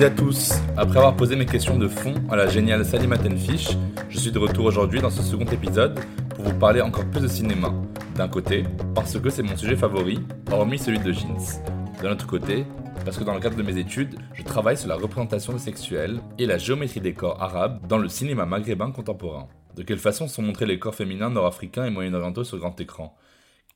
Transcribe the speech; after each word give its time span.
Hello 0.00 0.12
à 0.12 0.16
tous. 0.16 0.52
Après 0.78 0.96
avoir 0.96 1.14
posé 1.14 1.36
mes 1.36 1.44
questions 1.44 1.76
de 1.76 1.86
fond 1.86 2.14
à 2.30 2.36
la 2.36 2.48
géniale 2.48 2.86
Salima 2.86 3.18
Tenfish, 3.18 3.76
je 4.08 4.18
suis 4.18 4.32
de 4.32 4.38
retour 4.38 4.64
aujourd'hui 4.64 5.02
dans 5.02 5.10
ce 5.10 5.20
second 5.20 5.44
épisode 5.44 6.00
pour 6.34 6.42
vous 6.42 6.58
parler 6.58 6.80
encore 6.80 7.04
plus 7.10 7.20
de 7.20 7.28
cinéma. 7.28 7.74
D'un 8.16 8.26
côté, 8.26 8.64
parce 8.94 9.20
que 9.20 9.28
c'est 9.28 9.42
mon 9.42 9.54
sujet 9.58 9.76
favori, 9.76 10.18
hormis 10.50 10.78
celui 10.78 11.00
de 11.00 11.12
Jeans. 11.12 11.60
D'un 12.02 12.12
autre 12.12 12.26
côté, 12.26 12.64
parce 13.04 13.18
que 13.18 13.24
dans 13.24 13.34
le 13.34 13.40
cadre 13.40 13.56
de 13.56 13.62
mes 13.62 13.76
études, 13.76 14.18
je 14.32 14.42
travaille 14.42 14.78
sur 14.78 14.88
la 14.88 14.96
représentation 14.96 15.58
sexuelle 15.58 16.22
et 16.38 16.46
la 16.46 16.56
géométrie 16.56 17.02
des 17.02 17.12
corps 17.12 17.42
arabes 17.42 17.86
dans 17.86 17.98
le 17.98 18.08
cinéma 18.08 18.46
maghrébin 18.46 18.92
contemporain. 18.92 19.48
De 19.76 19.82
quelle 19.82 19.98
façon 19.98 20.28
sont 20.28 20.40
montrés 20.40 20.64
les 20.64 20.78
corps 20.78 20.94
féminins 20.94 21.28
nord-africains 21.28 21.84
et 21.84 21.90
moyen-orientaux 21.90 22.44
sur 22.44 22.56
grand 22.56 22.80
écran? 22.80 23.18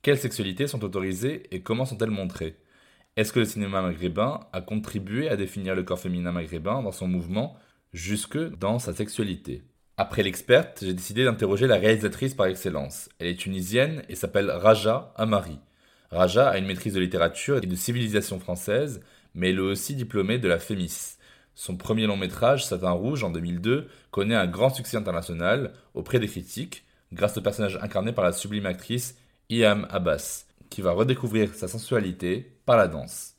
Quelles 0.01 0.17
sexualités 0.17 0.65
sont 0.65 0.83
autorisées 0.83 1.43
et 1.51 1.61
comment 1.61 1.85
sont-elles 1.85 2.09
montrées? 2.09 2.57
Est-ce 3.17 3.31
que 3.31 3.39
le 3.39 3.45
cinéma 3.45 3.81
maghrébin 3.81 4.41
a 4.51 4.61
contribué 4.61 5.29
à 5.29 5.37
définir 5.37 5.73
le 5.73 5.83
corps 5.83 5.99
féminin 5.99 6.33
maghrébin 6.33 6.81
dans 6.81 6.91
son 6.91 7.07
mouvement 7.07 7.55
jusque 7.93 8.37
dans 8.37 8.77
sa 8.77 8.93
sexualité? 8.93 9.63
Après 9.95 10.23
l'experte, 10.23 10.79
j'ai 10.81 10.93
décidé 10.93 11.23
d'interroger 11.23 11.67
la 11.67 11.77
réalisatrice 11.77 12.33
par 12.33 12.47
excellence. 12.47 13.07
Elle 13.19 13.27
est 13.27 13.39
tunisienne 13.39 14.03
et 14.09 14.15
s'appelle 14.15 14.51
Raja 14.51 15.13
Amari. 15.15 15.59
Raja 16.11 16.49
a 16.49 16.57
une 16.57 16.65
maîtrise 16.65 16.93
de 16.93 16.99
littérature 16.99 17.57
et 17.57 17.61
de 17.61 17.75
civilisation 17.75 18.37
française, 18.37 18.99
mais 19.33 19.51
elle 19.51 19.57
est 19.57 19.61
aussi 19.61 19.95
diplômée 19.95 20.37
de 20.37 20.49
la 20.49 20.59
FEMIS. 20.59 21.15
Son 21.53 21.77
premier 21.77 22.07
long 22.07 22.17
métrage, 22.17 22.65
Satin 22.65 22.91
Rouge, 22.91 23.23
en 23.23 23.29
2002, 23.29 23.87
connaît 24.11 24.35
un 24.35 24.47
grand 24.47 24.69
succès 24.69 24.97
international 24.97 25.71
auprès 25.93 26.19
des 26.19 26.27
critiques, 26.27 26.83
grâce 27.13 27.37
au 27.37 27.41
personnage 27.41 27.79
incarné 27.81 28.11
par 28.11 28.25
la 28.25 28.33
sublime 28.33 28.65
actrice 28.65 29.17
Iam 29.49 29.87
Abbas, 29.89 30.47
qui 30.75 30.81
va 30.81 30.91
redécouvrir 30.91 31.55
sa 31.55 31.69
sensualité 31.69 32.51
par 32.65 32.75
la 32.75 32.89
danse. 32.89 33.35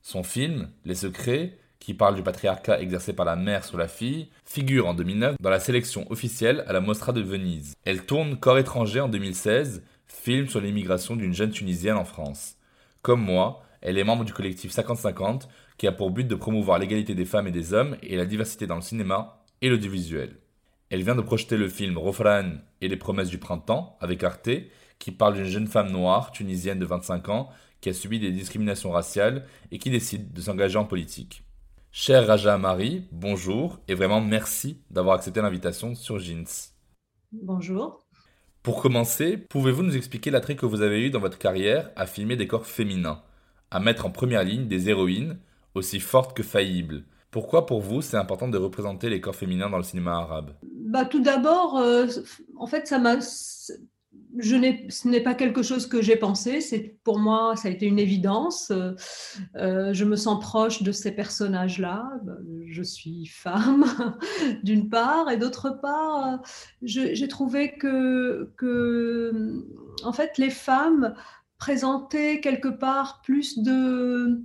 Son 0.00 0.22
film, 0.22 0.70
Les 0.86 0.94
Secrets, 0.94 1.58
qui 1.80 1.92
parle 1.92 2.14
du 2.14 2.22
patriarcat 2.22 2.80
exercé 2.80 3.12
par 3.12 3.26
la 3.26 3.36
mère 3.36 3.62
sur 3.62 3.76
la 3.76 3.88
fille, 3.88 4.30
figure 4.46 4.86
en 4.86 4.94
2009 4.94 5.36
dans 5.38 5.50
la 5.50 5.60
sélection 5.60 6.10
officielle 6.10 6.64
à 6.66 6.72
la 6.72 6.80
Mostra 6.80 7.12
de 7.12 7.20
Venise. 7.20 7.74
Elle 7.84 8.06
tourne 8.06 8.38
Corps 8.38 8.56
étranger 8.56 9.00
en 9.00 9.10
2016, 9.10 9.82
film 10.06 10.48
sur 10.48 10.62
l'immigration 10.62 11.14
d'une 11.14 11.34
jeune 11.34 11.50
Tunisienne 11.50 11.98
en 11.98 12.06
France. 12.06 12.56
Comme 13.02 13.20
moi, 13.20 13.62
elle 13.82 13.98
est 13.98 14.04
membre 14.04 14.24
du 14.24 14.32
collectif 14.32 14.74
50-50, 14.74 15.48
qui 15.76 15.86
a 15.86 15.92
pour 15.92 16.10
but 16.10 16.26
de 16.26 16.34
promouvoir 16.34 16.78
l'égalité 16.78 17.14
des 17.14 17.26
femmes 17.26 17.48
et 17.48 17.52
des 17.52 17.74
hommes 17.74 17.98
et 18.02 18.16
la 18.16 18.24
diversité 18.24 18.66
dans 18.66 18.76
le 18.76 18.80
cinéma 18.80 19.44
et 19.60 19.68
l'audiovisuel. 19.68 20.38
Elle 20.88 21.02
vient 21.02 21.16
de 21.16 21.20
projeter 21.20 21.58
le 21.58 21.68
film 21.68 21.98
Rofran 21.98 22.52
et 22.80 22.88
les 22.88 22.96
promesses 22.96 23.28
du 23.28 23.36
printemps 23.36 23.98
avec 24.00 24.24
Arte, 24.24 24.48
qui 25.02 25.10
parle 25.10 25.34
d'une 25.34 25.46
jeune 25.46 25.66
femme 25.66 25.90
noire, 25.90 26.30
tunisienne 26.30 26.78
de 26.78 26.86
25 26.86 27.28
ans, 27.28 27.48
qui 27.80 27.88
a 27.88 27.92
subi 27.92 28.20
des 28.20 28.30
discriminations 28.30 28.92
raciales 28.92 29.44
et 29.72 29.78
qui 29.78 29.90
décide 29.90 30.32
de 30.32 30.40
s'engager 30.40 30.78
en 30.78 30.84
politique. 30.84 31.42
Cher 31.90 32.24
Raja 32.24 32.54
Amari, 32.54 33.08
bonjour 33.10 33.80
et 33.88 33.94
vraiment 33.94 34.20
merci 34.20 34.80
d'avoir 34.92 35.16
accepté 35.16 35.42
l'invitation 35.42 35.96
sur 35.96 36.20
Jeans. 36.20 36.46
Bonjour. 37.32 38.06
Pour 38.62 38.80
commencer, 38.80 39.36
pouvez-vous 39.36 39.82
nous 39.82 39.96
expliquer 39.96 40.30
l'attrait 40.30 40.54
que 40.54 40.66
vous 40.66 40.82
avez 40.82 41.04
eu 41.04 41.10
dans 41.10 41.18
votre 41.18 41.36
carrière 41.36 41.90
à 41.96 42.06
filmer 42.06 42.36
des 42.36 42.46
corps 42.46 42.66
féminins, 42.66 43.22
à 43.72 43.80
mettre 43.80 44.06
en 44.06 44.10
première 44.10 44.44
ligne 44.44 44.68
des 44.68 44.88
héroïnes 44.88 45.36
aussi 45.74 45.98
fortes 45.98 46.36
que 46.36 46.44
faillibles? 46.44 47.02
Pourquoi 47.32 47.66
pour 47.66 47.80
vous 47.80 48.02
c'est 48.02 48.16
important 48.16 48.46
de 48.46 48.58
représenter 48.58 49.08
les 49.08 49.20
corps 49.20 49.34
féminins 49.34 49.68
dans 49.68 49.78
le 49.78 49.82
cinéma 49.82 50.12
arabe? 50.12 50.52
Bah, 50.62 51.06
tout 51.06 51.22
d'abord, 51.22 51.78
euh, 51.78 52.06
en 52.56 52.68
fait, 52.68 52.86
ça 52.86 53.00
m'a. 53.00 53.16
Ce 54.40 55.08
n'est 55.08 55.20
pas 55.20 55.34
quelque 55.34 55.62
chose 55.62 55.86
que 55.86 56.00
j'ai 56.00 56.16
pensé. 56.16 56.60
C'est 56.60 56.96
pour 57.04 57.18
moi, 57.18 57.54
ça 57.56 57.68
a 57.68 57.70
été 57.70 57.86
une 57.86 57.98
évidence. 57.98 58.72
Euh, 59.56 59.92
je 59.92 60.04
me 60.04 60.16
sens 60.16 60.40
proche 60.40 60.82
de 60.82 60.92
ces 60.92 61.12
personnages-là. 61.12 62.10
Je 62.66 62.82
suis 62.82 63.26
femme, 63.26 63.84
d'une 64.62 64.88
part, 64.88 65.30
et 65.30 65.36
d'autre 65.36 65.70
part, 65.70 66.40
j'ai 66.82 67.28
trouvé 67.28 67.76
que, 67.76 68.48
en 70.02 70.12
fait, 70.12 70.38
les 70.38 70.50
femmes 70.50 71.14
présentaient 71.58 72.40
quelque 72.40 72.68
part 72.68 73.20
plus 73.22 73.58
de, 73.58 74.40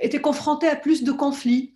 étaient 0.00 0.20
confrontées 0.20 0.68
à 0.68 0.76
plus 0.76 1.02
de 1.04 1.12
conflits 1.12 1.72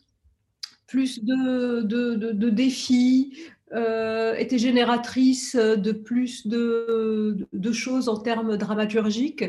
plus 0.91 1.23
de 1.23 2.49
défis, 2.51 3.33
euh, 3.73 4.35
était 4.35 4.59
génératrice 4.59 5.55
de 5.55 5.93
plus 5.93 6.47
de, 6.49 7.47
choses 7.73 8.09
en 8.09 8.17
termes 8.17 8.57
dramaturgiques. 8.57 9.45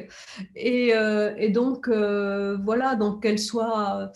Et, 0.55 0.91
euh, 0.93 1.49
donc, 1.49 1.87
euh, 1.87 2.55
voilà, 2.63 2.93
donc 2.95 3.23
qu'elle 3.23 3.39
soit 3.39 4.11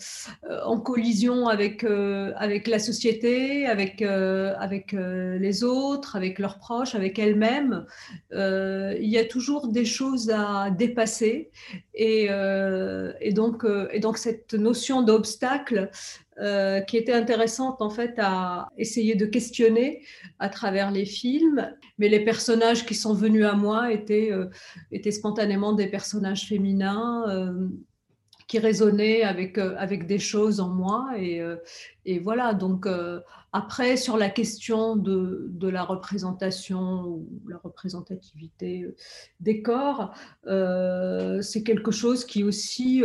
en 0.64 0.78
collision 0.78 1.48
avec, 1.48 1.84
avec 1.84 2.68
la 2.68 2.78
société, 2.78 3.66
avec, 3.66 4.00
avec 4.00 4.92
les 4.92 5.64
autres, 5.64 6.14
avec 6.14 6.38
leurs 6.38 6.58
proches, 6.58 6.94
avec 6.94 7.18
elle-même, 7.18 7.84
il 8.32 9.08
y 9.08 9.18
a 9.18 9.24
toujours 9.24 9.68
des 9.68 9.84
choses 9.84 10.30
à 10.30 10.70
dépasser. 10.70 11.50
Et, 11.94 12.28
donc, 13.32 13.64
et 13.92 13.98
donc, 13.98 14.18
cette 14.18 14.54
notion 14.54 15.02
d'obstacle 15.02 15.90
euh, 16.38 16.82
qui 16.82 16.98
était 16.98 17.14
intéressante 17.14 17.80
en 17.80 17.88
fait 17.88 18.14
à 18.18 18.68
essayer 18.76 19.14
de 19.14 19.24
questionner 19.24 20.02
à 20.38 20.50
travers 20.50 20.90
les 20.90 21.06
films. 21.06 21.72
Mais 21.98 22.10
les 22.10 22.24
personnages 22.24 22.84
qui 22.84 22.94
sont 22.94 23.14
venus 23.14 23.46
à 23.46 23.54
moi 23.54 23.90
étaient, 23.90 24.30
euh, 24.32 24.50
étaient 24.92 25.12
spontanément 25.12 25.72
des 25.72 25.86
personnages 25.86 26.46
féminins 26.46 27.24
euh, 27.28 27.68
qui 28.46 28.58
résonnaient 28.60 29.22
avec, 29.22 29.58
euh, 29.58 29.74
avec 29.76 30.06
des 30.06 30.18
choses 30.18 30.60
en 30.60 30.68
moi. 30.68 31.10
Et, 31.16 31.40
euh, 31.40 31.56
et 32.04 32.20
voilà, 32.20 32.54
donc 32.54 32.86
euh, 32.86 33.20
après, 33.52 33.96
sur 33.96 34.16
la 34.16 34.30
question 34.30 34.94
de, 34.94 35.46
de 35.50 35.68
la 35.68 35.82
représentation 35.82 37.04
ou 37.06 37.28
la 37.48 37.58
représentativité 37.58 38.86
des 39.40 39.62
corps, 39.62 40.14
c'est 40.44 41.62
quelque 41.64 41.90
chose 41.90 42.26
qui 42.26 42.44
aussi 42.44 43.02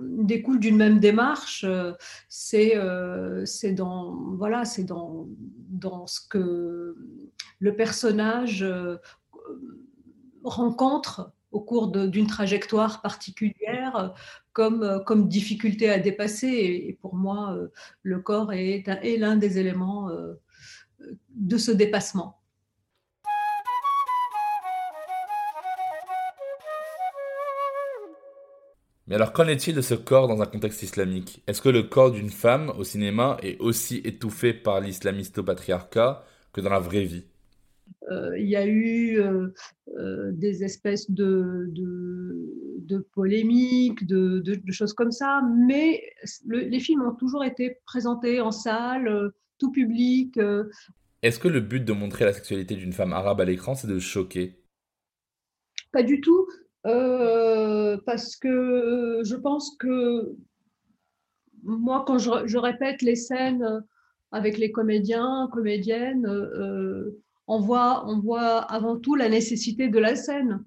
découle 0.00 0.58
d'une 0.58 0.76
même 0.76 0.98
démarche. 0.98 1.64
C'est 2.28 2.74
dans 3.72 4.16
voilà, 4.36 4.64
dans 4.80 5.28
dans 5.70 6.06
ce 6.08 6.20
que 6.28 6.96
le 7.60 7.76
personnage 7.76 8.66
rencontre 10.42 11.32
au 11.54 11.60
cours 11.60 11.88
d'une 11.88 12.26
trajectoire 12.26 13.00
particulière 13.00 14.12
comme, 14.52 15.28
difficulté 15.28 15.88
à 15.88 15.98
dépasser. 15.98 16.48
Et, 16.48 16.98
pour 17.00 17.14
moi, 17.14 17.54
euh, 17.54 17.68
le 18.02 18.18
corps 18.18 18.52
est, 18.52 18.86
est 18.88 19.16
l'un 19.18 19.36
des 19.36 19.58
éléments 19.58 20.10
euh, 20.10 20.34
de 21.30 21.56
ce 21.56 21.70
dépassement. 21.70 22.40
Mais 29.06 29.16
alors 29.16 29.32
qu'en 29.32 29.46
est-il 29.46 29.74
de 29.74 29.82
ce 29.82 29.94
corps 29.94 30.28
dans 30.28 30.40
un 30.40 30.46
contexte 30.46 30.82
islamique? 30.82 31.42
Est-ce 31.46 31.60
que 31.60 31.68
le 31.68 31.82
corps 31.82 32.10
d'une 32.10 32.30
femme 32.30 32.70
au 32.70 32.84
cinéma 32.84 33.36
est 33.42 33.60
aussi 33.60 34.00
étouffé 34.04 34.54
par 34.54 34.80
l'islamisto-patriarcat 34.80 36.24
que 36.52 36.60
dans 36.62 36.70
la 36.70 36.78
vraie 36.80 37.04
vie? 37.04 37.24
Il 38.10 38.48
y 38.48 38.56
a 38.56 38.66
eu 38.66 39.18
euh, 39.18 39.48
euh, 39.96 40.30
des 40.32 40.64
espèces 40.64 41.10
de, 41.10 41.70
de, 41.72 42.98
polémiques, 43.14 44.06
de, 44.06 44.42
choses 44.70 44.92
comme 44.92 45.12
ça, 45.12 45.42
mais 45.66 46.02
les 46.46 46.80
films 46.80 47.02
ont 47.02 47.14
toujours 47.14 47.44
été 47.44 47.78
présentés 47.86 48.40
en 48.40 48.50
salle, 48.50 49.32
tout 49.58 49.70
public. 49.70 50.38
Est-ce 51.22 51.38
que 51.38 51.48
le 51.48 51.60
but 51.60 51.84
de 51.84 51.92
montrer 51.92 52.24
la 52.24 52.32
sexualité 52.32 52.76
d'une 52.76 52.92
femme 52.92 53.12
arabe 53.12 53.40
à 53.40 53.44
l'écran, 53.44 53.74
c'est 53.74 53.88
de 53.88 53.98
choquer? 53.98 54.60
Pas 55.92 56.02
du 56.02 56.20
tout, 56.20 56.46
parce 56.82 58.36
que 58.36 59.20
je 59.24 59.36
pense 59.36 59.76
que 59.78 60.36
moi, 61.62 62.04
quand 62.06 62.18
je, 62.18 62.58
répète 62.58 63.00
les 63.00 63.16
scènes 63.16 63.84
avec 64.32 64.58
les 64.58 64.72
comédiens, 64.72 65.48
comédiennes, 65.52 66.26
on 67.46 67.60
voit, 67.60 68.06
on 68.06 68.20
voit 68.20 68.58
avant 68.58 68.98
tout 68.98 69.14
la 69.14 69.28
nécessité 69.28 69.88
de 69.88 69.98
la 69.98 70.16
scène, 70.16 70.64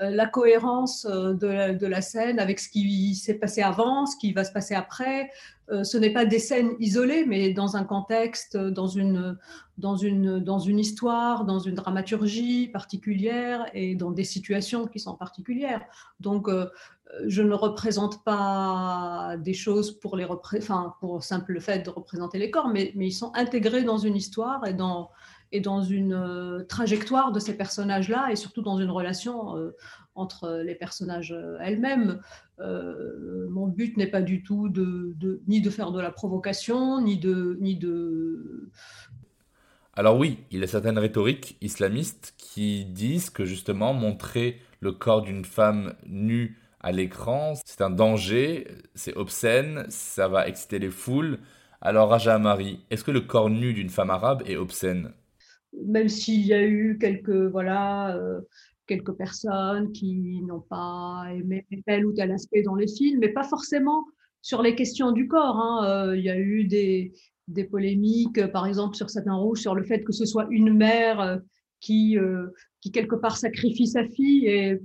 euh, 0.00 0.10
la 0.10 0.26
cohérence 0.26 1.06
euh, 1.08 1.34
de 1.34 1.86
la, 1.86 2.02
scène 2.02 2.40
avec 2.40 2.58
ce 2.58 2.68
qui 2.68 3.14
s'est 3.14 3.34
passé 3.34 3.62
avant, 3.62 4.06
ce 4.06 4.16
qui 4.16 4.32
va 4.32 4.42
se 4.42 4.50
passer 4.50 4.74
après. 4.74 5.30
Euh, 5.70 5.84
ce 5.84 5.96
n'est 5.96 6.12
pas 6.12 6.24
des 6.24 6.40
scènes 6.40 6.72
isolées, 6.80 7.24
mais 7.24 7.52
dans 7.52 7.76
un 7.76 7.84
contexte, 7.84 8.56
dans 8.56 8.88
une, 8.88 9.38
dans, 9.78 9.96
une, 9.96 10.40
dans 10.40 10.58
une 10.58 10.80
histoire, 10.80 11.44
dans 11.44 11.60
une 11.60 11.76
dramaturgie 11.76 12.66
particulière 12.68 13.66
et 13.72 13.94
dans 13.94 14.10
des 14.10 14.24
situations 14.24 14.88
qui 14.88 14.98
sont 14.98 15.14
particulières. 15.14 15.82
Donc, 16.18 16.48
je 17.26 17.42
ne 17.42 17.54
représente 17.54 18.24
pas 18.24 19.36
des 19.38 19.54
choses 19.54 19.92
pour, 20.00 20.16
les 20.16 20.24
enfin, 20.24 20.96
pour 20.98 21.22
simple 21.22 21.60
fait 21.60 21.84
de 21.84 21.90
représenter 21.90 22.38
les 22.38 22.50
corps, 22.50 22.68
mais, 22.68 22.92
mais 22.96 23.06
ils 23.06 23.12
sont 23.12 23.30
intégrés 23.36 23.84
dans 23.84 23.98
une 23.98 24.16
histoire 24.16 24.66
et 24.66 24.74
dans, 24.74 25.10
et 25.54 25.60
dans 25.60 25.82
une 25.82 26.14
euh, 26.14 26.64
trajectoire 26.64 27.30
de 27.30 27.38
ces 27.38 27.56
personnages-là 27.56 28.26
et 28.32 28.36
surtout 28.36 28.60
dans 28.60 28.76
une 28.76 28.90
relation 28.90 29.56
euh, 29.56 29.76
entre 30.16 30.62
les 30.66 30.74
personnages 30.74 31.30
euh, 31.32 31.56
elles-mêmes. 31.60 32.20
mon 32.58 33.68
but 33.68 33.96
n'est 33.96 34.08
pas 34.08 34.20
du 34.20 34.42
tout 34.42 34.68
de, 34.68 35.14
ni 35.46 35.60
de 35.60 35.70
faire 35.70 35.92
de 35.92 36.00
la 36.00 36.10
provocation, 36.10 37.00
ni 37.00 37.18
de, 37.18 37.56
ni 37.60 37.76
de... 37.76 38.68
Alors 39.94 40.18
oui, 40.18 40.40
il 40.50 40.58
y 40.58 40.64
a 40.64 40.66
certaines 40.66 40.98
rhétoriques 40.98 41.56
islamistes 41.60 42.34
qui 42.36 42.84
disent 42.84 43.30
que 43.30 43.44
justement 43.44 43.94
montrer 43.94 44.60
le 44.80 44.90
corps 44.90 45.22
d'une 45.22 45.44
femme 45.44 45.94
nue 46.04 46.58
à 46.80 46.90
l'écran, 46.90 47.54
c'est 47.64 47.80
un 47.80 47.90
danger, 47.90 48.66
c'est 48.96 49.16
obscène, 49.16 49.86
ça 49.88 50.26
va 50.26 50.48
exciter 50.48 50.80
les 50.80 50.90
foules. 50.90 51.38
Alors 51.80 52.08
Raja 52.08 52.34
Amari, 52.34 52.80
est-ce 52.90 53.04
que 53.04 53.12
le 53.12 53.20
corps 53.20 53.50
nu 53.50 53.72
d'une 53.72 53.90
femme 53.90 54.10
arabe 54.10 54.42
est 54.46 54.56
obscène? 54.56 55.12
Même 55.82 56.08
s'il 56.08 56.46
y 56.46 56.52
a 56.52 56.64
eu 56.64 56.98
quelques, 57.00 57.50
voilà, 57.50 58.16
euh, 58.16 58.40
quelques 58.86 59.12
personnes 59.12 59.92
qui 59.92 60.42
n'ont 60.42 60.60
pas 60.60 61.24
aimé 61.32 61.66
tel 61.86 62.06
ou 62.06 62.12
tel 62.12 62.32
aspect 62.32 62.62
dans 62.62 62.74
les 62.74 62.88
films, 62.88 63.20
mais 63.20 63.30
pas 63.30 63.44
forcément 63.44 64.04
sur 64.42 64.62
les 64.62 64.74
questions 64.74 65.12
du 65.12 65.26
corps. 65.26 65.56
Hein. 65.56 65.86
Euh, 65.88 66.16
il 66.16 66.24
y 66.24 66.30
a 66.30 66.38
eu 66.38 66.64
des, 66.64 67.12
des 67.48 67.64
polémiques, 67.64 68.46
par 68.48 68.66
exemple 68.66 68.96
sur 68.96 69.10
Satin 69.10 69.34
Rouge, 69.34 69.60
sur 69.60 69.74
le 69.74 69.84
fait 69.84 70.04
que 70.04 70.12
ce 70.12 70.26
soit 70.26 70.46
une 70.50 70.72
mère 70.72 71.20
euh, 71.20 71.36
qui, 71.80 72.16
qui 72.80 72.92
quelque 72.92 73.14
part 73.14 73.36
sacrifie 73.36 73.86
sa 73.86 74.06
fille 74.06 74.46
et, 74.46 74.80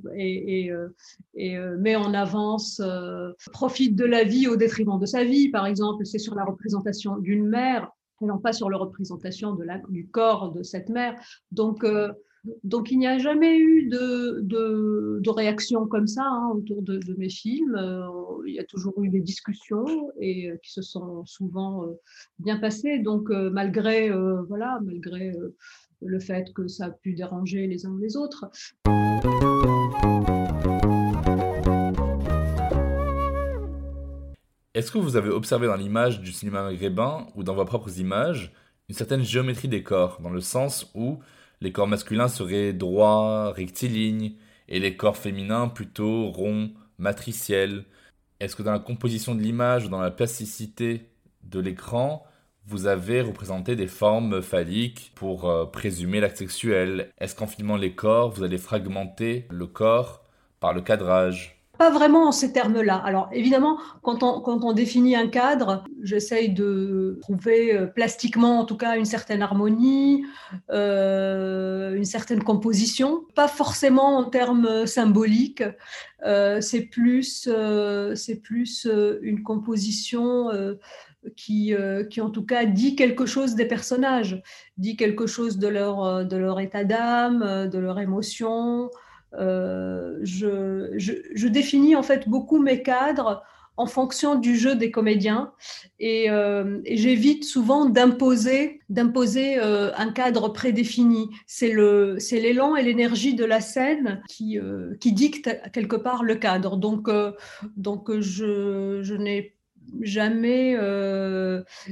et, 1.34 1.58
met 1.78 1.96
en 1.96 2.14
avance, 2.14 2.82
profite 3.54 3.96
de 3.96 4.04
la 4.04 4.26
vie 4.26 4.50
au 4.50 4.58
détriment 4.58 5.00
de 5.00 5.06
sa 5.06 5.24
vie, 5.24 5.48
par 5.48 5.66
exemple. 5.66 6.06
C'est 6.06 6.20
sur 6.20 6.36
la 6.36 6.44
représentation 6.44 7.16
d'une 7.16 7.48
mère 7.48 7.90
non 8.22 8.38
pas 8.38 8.54
sur 8.54 8.70
la 8.70 8.78
représentation 8.78 9.54
de 9.54 9.66
du 9.90 10.08
corps 10.08 10.52
de 10.52 10.64
cette 10.64 10.90
mère. 10.90 11.20
Donc, 11.52 11.84
euh, 11.84 12.12
donc 12.64 12.92
il 12.92 13.00
n'y 13.00 13.08
a 13.08 13.18
jamais 13.18 13.58
eu 13.58 13.88
de, 13.88 14.40
de, 14.42 15.30
réaction 15.30 15.86
comme 15.88 16.08
ça 16.08 16.24
hein, 16.24 16.52
autour 16.56 16.82
de, 16.82 17.00
mes 17.18 17.30
films. 17.30 17.76
Euh, 17.76 18.08
il 18.48 18.54
y 18.54 18.60
a 18.60 18.64
toujours 18.64 18.94
eu 19.04 19.10
des 19.10 19.22
discussions 19.22 20.12
et 20.20 20.50
euh, 20.50 20.58
qui 20.64 20.72
se 20.72 20.82
sont 20.82 21.26
souvent 21.26 21.86
bien 22.40 22.58
passées. 22.58 23.00
Donc 23.00 23.30
malgré 23.30 24.10
voilà, 24.48 24.80
malgré 24.84 25.34
le 26.02 26.20
fait 26.20 26.54
que 26.54 26.68
ça 26.68 26.86
a 26.86 26.92
pu 26.92 27.14
déranger 27.14 27.68
les 27.68 27.86
uns 27.86 27.92
ou 27.92 27.98
les 27.98 28.16
autres. 28.16 28.50
Est-ce 34.80 34.94
que 34.94 34.98
vous 34.98 35.18
avez 35.18 35.28
observé 35.28 35.68
dans 35.68 35.76
l'image 35.76 36.22
du 36.22 36.32
cinéma 36.32 36.64
maghrébin 36.64 37.28
ou 37.36 37.44
dans 37.44 37.54
vos 37.54 37.66
propres 37.66 38.00
images 38.00 38.54
une 38.88 38.96
certaine 38.96 39.26
géométrie 39.26 39.68
des 39.68 39.84
corps, 39.84 40.22
dans 40.22 40.30
le 40.30 40.40
sens 40.40 40.90
où 40.96 41.20
les 41.60 41.74
corps 41.74 41.86
masculins 41.86 42.30
seraient 42.30 42.72
droits, 42.72 43.52
rectilignes, 43.52 44.36
et 44.70 44.80
les 44.80 44.96
corps 44.96 45.18
féminins 45.18 45.68
plutôt 45.68 46.28
ronds, 46.32 46.72
matriciels? 46.98 47.84
Est-ce 48.40 48.56
que 48.56 48.64
dans 48.64 48.72
la 48.72 48.80
composition 48.80 49.36
de 49.36 49.42
l'image 49.42 49.88
ou 49.88 49.90
dans 49.90 50.00
la 50.00 50.12
plasticité 50.12 51.10
de 51.44 51.60
l'écran, 51.60 52.26
vous 52.66 52.88
avez 52.88 53.20
représenté 53.20 53.76
des 53.76 53.88
formes 53.88 54.42
phalliques 54.42 55.12
pour 55.14 55.50
euh, 55.50 55.66
présumer 55.66 56.22
l'acte 56.22 56.38
sexuel? 56.38 57.12
Est-ce 57.18 57.36
qu'en 57.36 57.48
filmant 57.48 57.76
les 57.76 57.96
corps, 57.96 58.32
vous 58.32 58.44
allez 58.44 58.58
fragmenter 58.58 59.46
le 59.50 59.68
corps 59.68 60.24
par 60.62 60.74
le 60.74 60.80
cadrage? 60.80 61.59
Pas 61.80 61.90
vraiment 61.90 62.28
en 62.28 62.34
ces 62.34 62.52
termes-là. 62.52 62.98
Alors 62.98 63.30
évidemment, 63.32 63.80
quand 64.04 64.22
on, 64.22 64.74
définit 64.74 65.16
un 65.16 65.30
cadre, 65.30 65.86
j'essaye 66.04 66.50
de 66.50 67.18
trouver 67.22 67.74
euh, 67.74 67.86
plastiquement 67.86 68.60
en 68.60 68.66
tout 68.66 68.76
cas 68.76 68.98
une 68.98 69.06
certaine 69.06 69.42
harmonie, 69.42 70.26
euh, 70.72 71.96
une 71.96 72.04
certaine 72.04 72.44
composition, 72.44 73.24
pas 73.34 73.48
forcément 73.48 74.18
en 74.18 74.26
termes 74.26 74.86
symboliques. 74.86 75.64
Euh, 76.26 76.60
c'est 76.60 76.82
plus, 76.82 77.50
c'est 78.14 78.42
plus 78.42 78.86
une 79.22 79.42
composition 79.42 80.50
qui, 81.38 81.74
qui 82.10 82.20
en 82.20 82.30
tout 82.30 82.46
cas 82.46 82.66
dit 82.66 82.98
quelque 82.98 83.26
chose 83.26 83.56
des 83.56 83.66
personnages, 83.66 84.44
dit 84.78 84.98
quelque 84.98 85.28
chose 85.28 85.58
de 85.58 85.70
leur, 85.70 86.26
de 86.26 86.36
leur 86.36 86.60
état 86.60 86.84
d'âme, 86.84 87.70
de 87.70 87.80
leur 87.80 88.00
émotion. 88.00 88.90
Euh, 89.36 90.18
je, 90.24 91.48
définis 91.48 91.96
en 91.96 92.04
fait 92.04 92.28
beaucoup 92.28 92.60
mes 92.60 92.82
cadres 92.82 93.44
en 93.78 93.86
fonction 93.86 94.36
du 94.36 94.58
jeu 94.58 94.76
des 94.76 94.92
comédiens 94.92 95.54
et, 96.00 96.30
euh, 96.30 96.80
j'évite 96.86 97.46
souvent 97.46 97.86
d'imposer 97.86 98.82
d'imposer 98.90 99.58
euh, 99.60 99.92
un 99.96 100.12
cadre 100.12 100.50
prédéfini. 100.50 101.30
C'est 101.48 101.72
le 101.72 102.18
c'est 102.20 102.40
l'élan 102.40 102.76
et 102.76 102.84
l'énergie 102.84 103.36
de 103.36 103.46
la 103.46 103.62
scène 103.62 104.22
qui 104.28 104.58
qui 105.00 105.14
dicte 105.14 105.50
quelque 105.74 105.96
part 105.96 106.24
le 106.24 106.36
cadre. 106.36 106.78
Donc 106.78 107.10
donc 107.78 108.12
je, 108.20 109.00
je 109.02 109.16
n'ai 109.16 109.56
jamais 110.02 110.76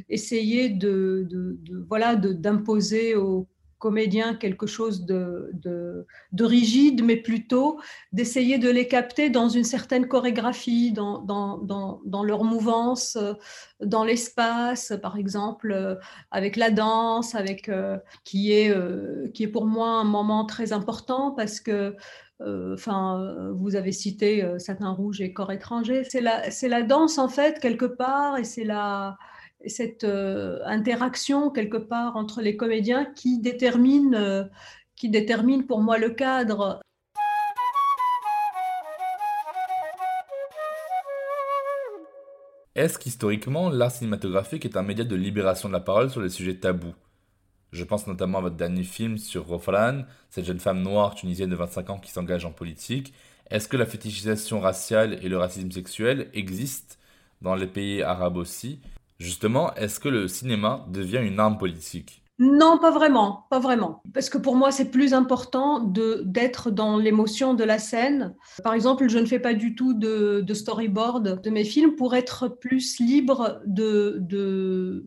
essayé 0.10 0.70
de, 0.70 1.26
de, 1.30 1.58
de 1.62 1.86
voilà 1.88 2.16
d'imposer 2.16 3.16
au 3.16 3.48
comédiens 3.80 4.34
quelque 4.34 4.66
chose 4.66 5.06
de, 5.06 5.52
de, 5.54 6.44
rigide, 6.44 7.04
mais 7.04 7.18
plutôt 7.18 7.80
d'essayer 8.12 8.58
de 8.58 8.70
les 8.70 8.88
capter 8.88 9.30
dans 9.30 9.50
une 9.50 9.64
certaine 9.64 10.08
chorégraphie, 10.08 10.92
dans, 10.92 11.20
dans, 11.22 11.58
dans, 11.58 12.24
leur 12.24 12.44
mouvance, 12.44 13.18
euh, 13.18 13.34
dans 13.82 14.04
l'espace, 14.04 14.94
par 15.02 15.18
exemple, 15.18 15.72
euh, 15.72 15.96
avec 16.32 16.56
la 16.56 16.72
danse, 16.72 17.36
avec, 17.36 17.70
euh, 17.70 17.98
qui, 18.24 18.52
est, 18.52 18.74
qui 19.34 19.44
est 19.44 19.48
pour 19.48 19.66
moi 19.66 19.90
un 19.90 20.04
moment 20.04 20.46
très 20.46 20.74
important 20.74 21.32
parce 21.32 21.60
que 21.60 21.96
enfin, 22.40 23.52
vous 23.56 23.76
avez 23.76 23.92
cité 23.92 24.48
Satin 24.60 24.92
Rouge 24.92 25.22
et 25.22 25.34
Corps 25.34 25.52
étranger. 25.52 26.04
C'est 26.08 26.22
la, 26.22 26.52
c'est 26.52 26.68
la 26.68 26.84
danse, 26.84 27.18
en 27.18 27.30
fait, 27.30 27.60
quelque 27.60 27.86
part, 27.86 28.38
et 28.38 28.44
c'est 28.44 28.64
la, 28.64 29.18
cette 29.66 30.04
euh, 30.04 30.60
interaction 30.66 31.50
quelque 31.50 31.78
part 31.78 32.16
entre 32.16 32.42
les 32.42 32.56
comédiens 32.56 33.06
qui 33.06 33.40
détermine, 33.40 34.16
euh, 34.16 34.44
qui 34.96 35.10
détermine 35.10 35.66
pour 35.66 35.82
moi 35.82 35.98
le 35.98 36.12
cadre. 36.12 36.82
Est-ce 42.76 43.00
qu'historiquement, 43.00 43.70
l'art 43.72 43.90
cinématographique 43.90 44.64
est 44.64 44.78
un 44.78 44.84
média 44.84 45.04
de 45.04 45.16
libération 45.16 45.68
de 45.68 45.74
la 45.74 45.80
parole 45.80 46.12
sur 46.12 46.22
les 46.22 46.30
sujets 46.30 46.60
tabous? 46.60 46.94
Je 47.72 47.84
pense 47.84 48.06
notamment 48.06 48.38
à 48.38 48.42
votre 48.42 48.56
dernier 48.56 48.84
film 48.84 49.18
sur 49.18 49.48
Rofran, 49.48 50.04
cette 50.30 50.46
jeune 50.46 50.60
femme 50.60 50.84
noire 50.84 51.16
tunisienne 51.16 51.50
de 51.50 51.56
25 51.56 51.90
ans 51.90 52.00
qui 52.00 52.12
s'engage 52.12 52.46
en 52.46 52.52
politique. 52.52 53.14
Est-ce 53.50 53.68
que 53.68 53.78
la 53.78 53.88
fétichisation 53.88 54.60
raciale 54.60 55.18
et 55.24 55.28
le 55.28 55.38
racisme 55.38 55.72
sexuel 55.72 56.30
existent 56.34 56.96
dans 57.42 57.56
les 57.56 57.68
pays 57.68 58.04
arabes 58.04 58.38
aussi? 58.38 58.80
Justement, 59.20 59.74
est-ce 59.76 60.00
que 60.00 60.10
le 60.10 60.28
cinéma 60.28 60.86
devient 60.90 61.22
une 61.24 61.40
arme 61.40 61.58
politique? 61.58 62.24
Non, 62.40 62.78
pas 62.78 62.92
vraiment, 62.92 63.48
pas 63.50 63.58
vraiment. 63.58 64.04
Parce 64.14 64.30
que 64.30 64.38
pour 64.38 64.56
moi, 64.56 64.72
c'est 64.72 64.92
plus 64.92 65.16
important 65.16 65.80
d'être 65.80 66.70
dans 66.70 66.98
l'émotion 66.98 67.56
de 67.56 67.64
la 67.64 67.80
scène. 67.80 68.36
Par 68.64 68.74
exemple, 68.76 69.10
je 69.10 69.18
ne 69.18 69.26
fais 69.26 69.40
pas 69.40 69.56
du 69.56 69.74
tout 69.74 69.96
de, 69.96 70.42
de 70.46 70.54
storyboard 70.54 71.42
de 71.42 71.50
mes 71.50 71.64
films 71.64 71.96
pour 71.96 72.14
être 72.16 72.48
plus 72.48 73.00
libre 73.00 73.60
de, 73.66 74.18
de 74.20 75.04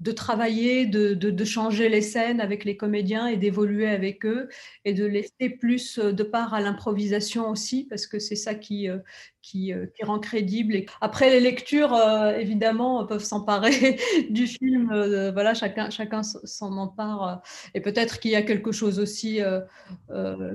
de 0.00 0.12
travailler, 0.12 0.86
de, 0.86 1.14
de, 1.14 1.44
changer 1.44 1.88
les 1.88 2.02
scènes 2.02 2.40
avec 2.40 2.64
les 2.64 2.76
comédiens 2.76 3.26
et 3.26 3.36
d'évoluer 3.36 3.88
avec 3.88 4.24
eux 4.24 4.48
et 4.84 4.94
de 4.94 5.04
laisser 5.04 5.50
plus 5.58 5.98
de 5.98 6.22
part 6.22 6.54
à 6.54 6.60
l'improvisation 6.60 7.50
aussi 7.50 7.84
parce 7.84 8.06
que 8.06 8.20
c'est 8.20 8.36
ça 8.36 8.54
qui, 8.54 8.88
euh, 8.88 8.98
qui, 9.42 9.72
euh, 9.72 9.86
qui, 9.86 10.04
rend 10.04 10.20
crédible. 10.20 10.76
Et 10.76 10.86
après, 11.00 11.30
les 11.30 11.40
lectures, 11.40 11.94
euh, 11.94 12.36
évidemment, 12.36 13.04
peuvent 13.06 13.24
s'emparer 13.24 13.98
du 14.30 14.46
film. 14.46 14.86
voilà, 15.32 15.54
chacun, 15.54 15.90
chacun 15.90 16.22
s'en 16.22 16.76
empare. 16.76 17.42
Et 17.74 17.80
peut-être 17.80 18.20
qu'il 18.20 18.30
y 18.30 18.36
a 18.36 18.42
quelque 18.42 18.70
chose 18.70 19.00
aussi 19.00 19.40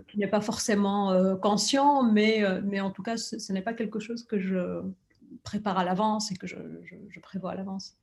qui 0.08 0.18
n'est 0.18 0.28
pas 0.28 0.42
forcément 0.42 1.36
conscient, 1.42 2.04
mais, 2.04 2.44
mais 2.64 2.80
en 2.80 2.92
tout 2.92 3.04
cas, 3.04 3.18
ce, 3.18 3.52
n'est 3.52 3.62
pas 3.62 3.74
quelque 3.74 4.00
chose 4.00 4.24
que 4.24 4.40
je 4.40 4.82
prépare 5.44 5.78
à 5.78 5.84
l'avance 5.84 6.32
et 6.32 6.36
que 6.36 6.48
je, 6.48 6.56
je 7.10 7.20
prévois 7.20 7.52
à 7.52 7.56
l'avance. 7.56 7.98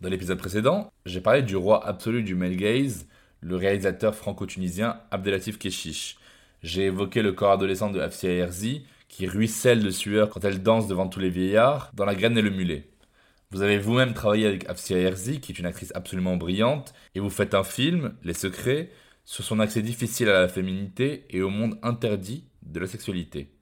Dans 0.00 0.08
l'épisode 0.08 0.38
précédent, 0.38 0.90
j'ai 1.04 1.20
parlé 1.20 1.42
du 1.42 1.56
roi 1.56 1.86
absolu 1.86 2.22
du 2.22 2.34
male 2.34 2.56
gaze, 2.56 3.06
le 3.42 3.56
réalisateur 3.56 4.14
franco-tunisien 4.14 4.98
Abdelatif 5.10 5.58
Keshish. 5.58 6.16
J'ai 6.62 6.86
évoqué 6.86 7.20
le 7.20 7.32
corps 7.32 7.52
adolescent 7.52 7.90
de 7.90 8.00
Afsia 8.00 8.30
Herzi, 8.30 8.86
qui 9.08 9.26
ruisselle 9.26 9.82
de 9.82 9.90
sueur 9.90 10.30
quand 10.30 10.42
elle 10.42 10.62
danse 10.62 10.88
devant 10.88 11.06
tous 11.06 11.20
les 11.20 11.28
vieillards, 11.28 11.90
dans 11.92 12.06
La 12.06 12.14
graine 12.14 12.38
et 12.38 12.42
le 12.42 12.48
mulet. 12.48 12.88
Vous 13.50 13.60
avez 13.60 13.76
vous-même 13.76 14.14
travaillé 14.14 14.46
avec 14.46 14.66
Afsia 14.70 14.96
Herzi, 14.96 15.38
qui 15.38 15.52
est 15.52 15.58
une 15.58 15.66
actrice 15.66 15.92
absolument 15.94 16.38
brillante, 16.38 16.94
et 17.14 17.20
vous 17.20 17.28
faites 17.28 17.52
un 17.52 17.64
film, 17.64 18.14
Les 18.22 18.32
Secrets, 18.32 18.88
sur 19.26 19.44
son 19.44 19.60
accès 19.60 19.82
difficile 19.82 20.30
à 20.30 20.40
la 20.40 20.48
féminité 20.48 21.26
et 21.28 21.42
au 21.42 21.50
monde 21.50 21.78
interdit 21.82 22.44
de 22.62 22.80
la 22.80 22.86
sexualité. 22.86 23.52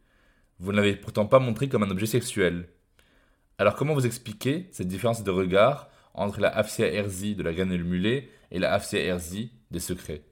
Vous 0.61 0.71
ne 0.71 0.77
l'avez 0.77 0.95
pourtant 0.95 1.27
pas 1.27 1.41
montré 1.41 1.69
comme 1.69 1.83
un 1.83 1.91
objet 1.91 2.07
sexuel. 2.07 2.69
Alors 3.59 3.75
comment 3.75 3.95
vous 3.95 4.07
expliquez 4.07 4.69
cette 4.71 4.87
différence 4.87 5.25
de 5.25 5.33
regard 5.33 5.89
entre 6.19 6.41
la 6.41 6.49
Afsia 6.49 6.89
de 6.91 7.43
la 7.43 7.53
graine 7.53 7.73
et 7.73 7.79
le 7.79 7.85
mulet 7.85 8.29
et 8.51 8.59
la 8.59 8.73
Afsia 8.73 9.01
Herzi 9.01 9.53
des 9.71 9.81
secrets 9.81 10.23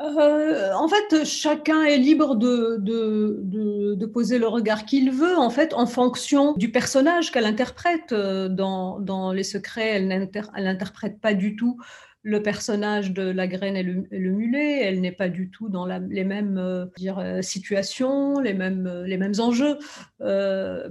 euh, 0.00 0.72
en 0.72 0.88
fait, 0.88 1.26
chacun 1.26 1.82
est 1.82 1.98
libre 1.98 2.34
de, 2.34 2.78
de, 2.78 3.94
de, 3.94 4.06
poser 4.06 4.38
le 4.38 4.48
regard 4.48 4.86
qu'il 4.86 5.10
veut, 5.10 5.36
en 5.36 5.50
fait, 5.50 5.74
en 5.74 5.84
fonction 5.84 6.54
du 6.54 6.70
personnage 6.70 7.30
qu'elle 7.30 7.44
interprète. 7.44 8.12
Euh, 8.12 8.48
dans, 8.48 8.98
dans 8.98 9.32
Les 9.32 9.42
Secrets, 9.42 9.88
elle 9.96 10.08
n'interprète 10.08 11.20
pas 11.20 11.34
du 11.34 11.54
tout 11.54 11.76
le 12.22 12.42
personnage 12.42 13.12
de 13.12 13.22
la 13.22 13.46
graine 13.46 13.76
et 13.76 13.82
le, 13.82 14.30
mulet, 14.30 14.80
elle 14.82 15.00
n'est 15.00 15.12
pas 15.12 15.30
du 15.30 15.50
tout 15.50 15.68
dans 15.70 15.86
les 15.86 16.24
mêmes 16.24 16.58
euh, 16.58 16.86
euh, 17.02 17.40
situations, 17.40 18.38
les 18.40 18.52
mêmes, 18.52 18.86
euh, 18.86 19.06
les 19.06 19.16
mêmes 19.16 19.32
enjeux. 19.38 19.78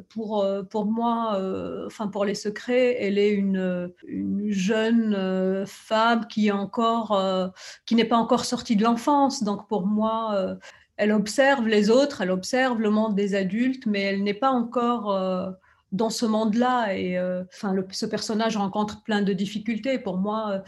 pour, 0.10 0.46
pour 0.70 0.86
moi, 0.86 1.40
enfin 1.86 2.08
pour 2.08 2.26
les 2.26 2.34
secrets, 2.36 2.98
elle 3.00 3.18
est 3.18 3.32
une, 3.32 3.92
une 4.08 4.50
jeune 4.50 5.66
femme 5.68 6.26
qui 6.28 6.48
est 6.48 6.52
encore, 6.52 7.54
qui 7.86 7.96
n'est 7.96 8.06
pas 8.06 8.18
encore 8.18 8.46
sortie 8.46 8.76
de 8.76 8.84
l'enfance. 8.84 9.44
Donc 9.44 9.68
pour 9.68 9.86
moi, 9.86 10.58
elle 10.98 11.12
observe 11.12 11.68
les 11.68 11.90
autres, 11.90 12.22
elle 12.22 12.32
observe 12.32 12.82
le 12.82 12.90
monde 12.90 13.16
des 13.16 13.36
adultes, 13.36 13.86
mais 13.86 14.02
elle 14.02 14.24
n'est 14.24 14.34
pas 14.34 14.52
encore 14.52 15.16
dans 15.92 16.10
ce 16.10 16.26
monde-là. 16.26 16.96
Et 16.96 17.18
euh, 17.18 17.44
enfin, 17.54 17.76
ce 17.92 18.06
personnage 18.06 18.58
rencontre 18.58 19.04
plein 19.04 19.22
de 19.22 19.34
difficultés. 19.34 20.00
Pour 20.00 20.18
moi, 20.18 20.52
euh, 20.52 20.60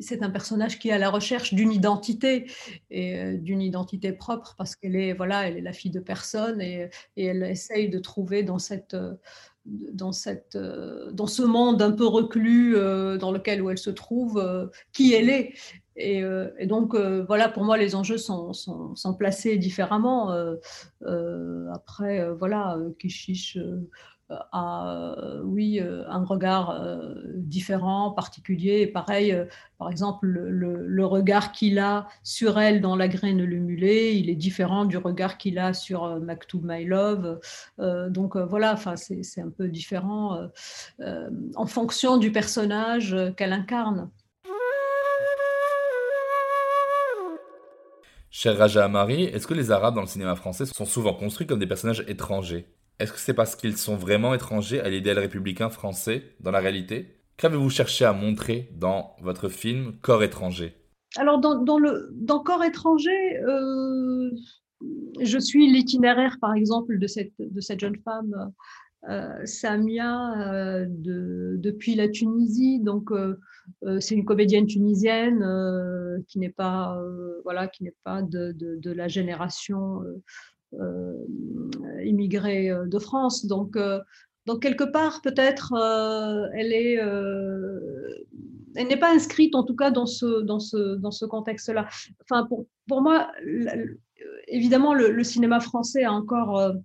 c'est 0.00 0.22
un 0.22 0.30
personnage 0.30 0.78
qui 0.78 0.88
est 0.88 0.92
à 0.92 0.98
la 0.98 1.10
recherche 1.10 1.54
d'une 1.54 1.72
identité 1.72 2.50
et 2.90 3.18
euh, 3.18 3.36
d'une 3.36 3.62
identité 3.62 4.12
propre 4.12 4.54
parce 4.58 4.76
qu'elle 4.76 4.96
est 4.96 5.12
voilà, 5.14 5.48
elle 5.48 5.56
est 5.56 5.62
la 5.62 5.72
fille 5.72 5.90
de 5.90 6.00
personne 6.00 6.60
et, 6.60 6.90
elle 7.16 7.42
essaye 7.42 7.88
de 7.88 7.98
trouver 7.98 8.42
dans 8.42 8.58
cette 8.58 8.96
dans, 9.64 10.12
cette, 10.12 10.56
dans 10.56 11.26
ce 11.26 11.42
monde 11.42 11.82
un 11.82 11.90
peu 11.90 12.06
reclus 12.06 12.74
dans 12.74 13.32
lequel 13.32 13.60
où 13.62 13.70
elle 13.70 13.78
se 13.78 13.90
trouve, 13.90 14.70
qui 14.92 15.12
elle 15.12 15.28
est. 15.28 15.54
Et, 15.96 16.22
donc, 16.66 16.94
voilà, 16.94 17.48
pour 17.48 17.64
moi, 17.64 17.76
les 17.76 17.96
enjeux 17.96 18.18
sont, 18.18 18.52
sont, 18.52 19.14
placés 19.14 19.56
différemment. 19.56 20.30
après, 21.72 22.30
voilà, 22.34 22.78
Kishish 23.00 23.58
a, 24.30 24.96
euh, 24.96 25.40
oui, 25.44 25.78
euh, 25.80 26.04
un 26.08 26.24
regard 26.24 26.70
euh, 26.70 27.14
différent, 27.34 28.10
particulier. 28.10 28.80
Et 28.80 28.86
pareil, 28.86 29.36
par 29.78 29.90
exemple, 29.90 30.26
le, 30.26 31.06
regard 31.06 31.52
qu'il 31.52 31.78
a 31.78 32.08
sur 32.22 32.58
elle 32.58 32.80
dans 32.80 32.96
La 32.96 33.08
graine 33.08 33.42
le 33.44 33.56
mulet, 33.58 34.16
il 34.18 34.28
est 34.28 34.34
différent 34.34 34.84
du 34.84 34.96
regard 34.96 35.38
qu'il 35.38 35.58
a 35.58 35.72
sur 35.72 36.18
Maktoub 36.20 36.62
My 36.64 36.84
Love. 36.84 37.40
donc 37.78 38.36
voilà, 38.36 38.72
enfin, 38.72 38.96
c'est 38.96 39.40
un 39.40 39.50
peu 39.50 39.68
différent 39.68 40.48
en 41.54 41.66
fonction 41.66 42.16
du 42.16 42.32
personnage 42.32 43.16
qu'elle 43.36 43.52
incarne. 43.52 44.10
Cher 48.30 48.58
Raja 48.58 48.84
Amari, 48.84 49.24
est-ce 49.24 49.46
que 49.46 49.54
les 49.54 49.70
Arabes 49.70 49.94
dans 49.94 50.02
le 50.02 50.06
cinéma 50.06 50.34
français 50.34 50.66
sont 50.66 50.84
souvent 50.84 51.14
construits 51.14 51.46
comme 51.46 51.60
des 51.60 51.66
personnages 51.66 52.04
étrangers? 52.08 52.66
Est-ce 52.98 53.12
que 53.12 53.18
c'est 53.18 53.34
parce 53.34 53.56
qu'ils 53.56 53.76
sont 53.76 53.96
vraiment 53.96 54.34
étrangers 54.34 54.80
à 54.80 54.88
l'idéal 54.88 55.18
républicain 55.18 55.68
français 55.68 56.34
dans 56.40 56.50
la 56.50 56.60
réalité? 56.60 57.16
Qu'avez-vous 57.36 57.68
cherché 57.68 58.04
à 58.04 58.14
montrer 58.14 58.70
dans 58.74 59.14
votre 59.20 59.48
film 59.48 59.98
Corps 60.00 60.22
étranger? 60.22 60.74
Alors, 61.16 61.38
dans, 61.38 61.78
le, 61.78 62.10
dans 62.12 62.40
Corps 62.40 62.64
étranger, 62.64 63.38
euh, 63.40 64.30
je 65.20 65.38
suis 65.38 65.70
l'itinéraire, 65.70 66.36
par 66.40 66.54
exemple, 66.54 66.98
de 66.98 67.06
cette, 67.06 67.32
de 67.38 67.60
cette 67.60 67.80
jeune 67.80 67.96
femme, 68.04 68.52
euh, 69.08 69.44
Samia, 69.44 70.52
euh, 70.52 70.86
de, 70.88 71.56
depuis 71.58 71.94
la 71.94 72.08
Tunisie. 72.08 72.80
Donc, 72.80 73.10
c'est 74.00 74.14
une 74.14 74.24
comédienne 74.24 74.66
tunisienne 74.66 75.44
qui 76.28 76.38
n'est 76.38 76.50
pas, 76.50 76.98
voilà, 77.44 77.66
qui 77.66 77.82
n'est 77.82 77.96
pas 78.04 78.22
de, 78.22 78.52
de, 78.56 78.92
la 78.92 79.08
génération 79.08 80.02
immigrée 82.04 82.70
euh, 82.70 82.86
de 82.86 82.98
France. 82.98 83.46
Donc, 83.46 83.76
euh, 83.76 84.00
donc 84.46 84.62
quelque 84.62 84.84
part, 84.84 85.20
peut-être, 85.22 85.74
elle 86.54 86.72
est 86.72 86.98
elle 88.78 88.88
n'est 88.88 88.98
pas 88.98 89.12
inscrite 89.12 89.54
en 89.54 89.64
tout 89.64 89.74
cas 89.74 89.90
dans 89.90 90.04
ce, 90.04 90.42
dans 90.42 90.60
ce, 90.60 90.96
dans 90.96 91.10
ce 91.10 91.24
contexte-là. 91.24 91.88
Enfin, 92.22 92.46
pour, 92.46 92.66
pour 92.86 93.00
moi, 93.00 93.32
évidemment, 94.46 94.94
le, 94.94 95.24
cinéma 95.24 95.60
français 95.60 96.04
a 96.04 96.12
encore 96.12 96.76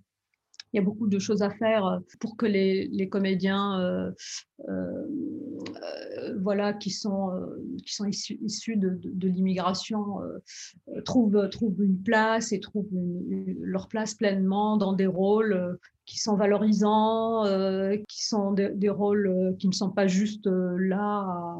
il 0.72 0.78
y 0.78 0.80
a 0.80 0.82
beaucoup 0.82 1.06
de 1.06 1.18
choses 1.18 1.42
à 1.42 1.50
faire 1.50 1.86
euh, 1.86 1.98
pour 2.20 2.36
que 2.36 2.46
les, 2.46 2.88
les 2.88 3.08
comédiens 3.08 3.80
euh, 3.80 4.10
euh, 4.68 5.06
voilà, 6.40 6.72
qui 6.72 6.90
sont, 6.90 7.30
qui 7.84 7.94
sont 7.94 8.04
issus, 8.06 8.38
issus 8.42 8.76
de, 8.76 8.98
de, 9.02 9.28
l'immigration 9.28 10.18
trouvent, 11.04 11.48
trouvent 11.50 11.82
une 11.82 12.02
place 12.02 12.52
et 12.52 12.60
trouvent 12.60 12.88
leur 13.60 13.88
place 13.88 14.14
pleinement 14.14 14.76
dans 14.76 14.92
des 14.92 15.06
rôles 15.06 15.78
qui 16.04 16.18
sont 16.18 16.36
valorisants, 16.36 17.44
qui 18.08 18.26
sont 18.26 18.52
des, 18.52 18.88
rôles 18.88 19.56
qui 19.58 19.68
ne 19.68 19.72
sont 19.72 19.90
pas 19.90 20.06
juste 20.06 20.46
là 20.46 21.58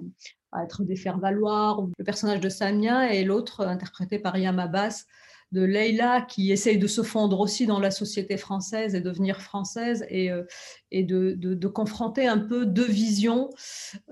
à, 0.52 0.64
être 0.64 0.84
des 0.84 0.96
faire-valoir. 0.96 1.86
Le 1.98 2.04
personnage 2.04 2.40
de 2.40 2.48
Samia 2.48 3.14
et 3.14 3.24
l'autre, 3.24 3.66
interprété 3.66 4.18
par 4.18 4.36
Yam 4.36 4.58
Abbas, 4.58 5.04
de 5.52 5.62
Leila 5.62 6.22
qui 6.22 6.50
essaye 6.50 6.78
de 6.78 6.86
se 6.86 7.02
fondre 7.02 7.38
aussi 7.40 7.66
dans 7.66 7.78
la 7.78 7.90
société 7.90 8.36
française 8.36 8.94
et 8.94 9.00
devenir 9.00 9.40
française 9.40 10.04
et, 10.08 10.30
euh, 10.30 10.44
et 10.90 11.04
de, 11.04 11.34
de, 11.34 11.68
confronter 11.68 12.26
un 12.26 12.38
peu 12.38 12.64
deux 12.66 12.88
visions 12.88 13.50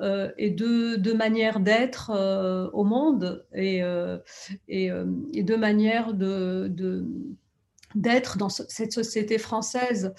euh, 0.01 0.31
et 0.37 0.51
deux, 0.51 0.99
deux 0.99 1.15
manières 1.15 1.61
d'être 1.61 2.11
euh, 2.15 2.69
au 2.73 2.85
monde 2.85 3.47
et, 3.55 3.83
et, 4.69 4.91
et, 5.33 5.43
deux 5.43 5.57
manières 5.57 6.13
de, 6.13 6.71
d'être 7.95 8.37
dans 8.37 8.49
cette 8.51 8.93
société 8.93 9.39
française. 9.39 10.13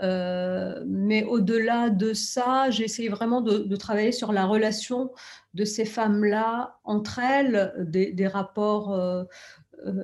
mais 0.00 1.24
au-delà 1.24 1.90
de 1.90 2.12
ça, 2.14 2.70
j'ai 2.70 2.84
essayé 2.84 3.08
vraiment 3.08 3.40
de, 3.40 3.58
de, 3.58 3.76
travailler 3.76 4.12
sur 4.12 4.32
la 4.32 4.44
relation 4.44 5.12
de 5.54 5.64
ces 5.64 5.84
femmes-là 5.84 6.78
entre 6.84 7.20
elles, 7.20 7.72
des, 7.78 8.12
des 8.12 8.26
rapports 8.26 9.26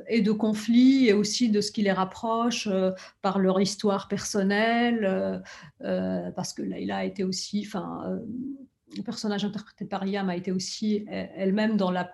et 0.08 0.20
de 0.20 0.32
conflits 0.32 1.08
et 1.08 1.12
aussi 1.12 1.50
de 1.50 1.60
ce 1.60 1.72
qui 1.72 1.82
les 1.82 1.92
rapproche 1.92 2.66
euh, 2.66 2.92
par 3.22 3.38
leur 3.38 3.60
histoire 3.60 4.08
personnelle, 4.08 5.42
euh, 5.82 6.30
parce 6.32 6.52
que 6.52 6.62
Laila 6.62 6.98
a 6.98 7.04
été 7.04 7.24
aussi, 7.24 7.64
enfin, 7.66 8.20
le 8.96 9.02
personnage 9.02 9.44
interprété 9.44 9.84
par 9.84 10.06
Yam 10.06 10.28
a 10.28 10.36
été 10.36 10.52
aussi 10.52 11.06
elle-même 11.08 11.76
dans 11.76 11.90
la 11.90 12.10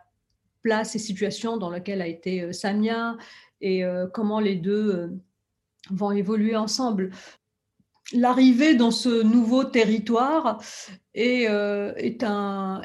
place 0.62 0.94
et 0.96 0.98
situation 0.98 1.56
dans 1.56 1.70
laquelle 1.70 2.02
a 2.02 2.06
été 2.06 2.52
Samia 2.52 3.16
et 3.60 3.82
comment 4.12 4.40
les 4.40 4.56
deux 4.56 5.18
vont 5.90 6.12
évoluer 6.12 6.56
ensemble. 6.56 7.10
L'arrivée 8.12 8.74
dans 8.74 8.90
ce 8.90 9.22
nouveau 9.22 9.64
territoire 9.64 10.62
est, 11.14 11.48
euh, 11.48 11.92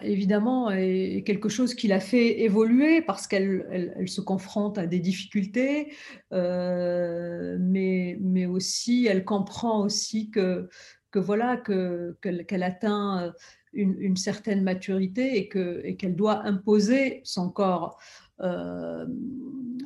évidemment 0.01 0.69
quelque 0.69 1.49
chose 1.49 1.75
qui 1.75 1.87
l'a 1.87 1.99
fait 1.99 2.41
évoluer 2.41 3.01
parce 3.01 3.27
qu'elle 3.27 3.67
elle, 3.71 4.09
se 4.09 4.21
confronte 4.21 4.77
à 4.77 4.87
des 4.87 4.99
difficultés, 4.99 5.93
euh, 6.33 7.57
mais, 7.59 8.17
aussi 8.45 9.05
elle 9.05 9.23
comprend 9.23 9.81
aussi 9.81 10.31
que, 10.31 10.69
voilà 11.13 11.57
que, 11.57 12.17
qu'elle, 12.21 12.63
atteint 12.63 13.33
une, 13.73 14.17
certaine 14.17 14.63
maturité 14.63 15.37
et 15.37 15.95
qu'elle 15.97 16.15
doit 16.15 16.45
imposer 16.45 17.21
son 17.23 17.49
corps. 17.49 17.99
Euh, 18.41 19.05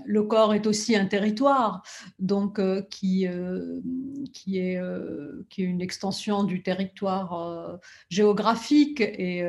le 0.07 0.21
corps 0.21 0.53
est 0.53 0.67
aussi 0.67 0.95
un 0.95 1.07
territoire, 1.07 1.81
donc 2.19 2.59
euh, 2.59 2.83
qui, 2.91 3.27
euh, 3.27 3.81
qui, 4.33 4.59
est, 4.59 4.79
une 5.57 5.81
extension 5.81 6.43
du 6.43 6.61
territoire 6.61 7.79
géographique 8.09 9.01
et 9.01 9.43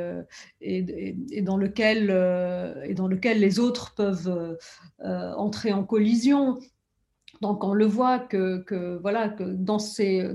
dans 1.42 1.56
lequel 1.58 3.38
les 3.38 3.58
autres 3.58 3.94
peuvent 3.94 4.56
entrer 4.98 5.72
en 5.72 5.84
collision. 5.84 6.58
Donc 7.40 7.64
on 7.64 7.72
le 7.72 7.86
voit 7.86 8.18
que, 8.18 8.98
voilà 9.02 9.28
dans, 9.28 9.78
ce, 9.78 10.32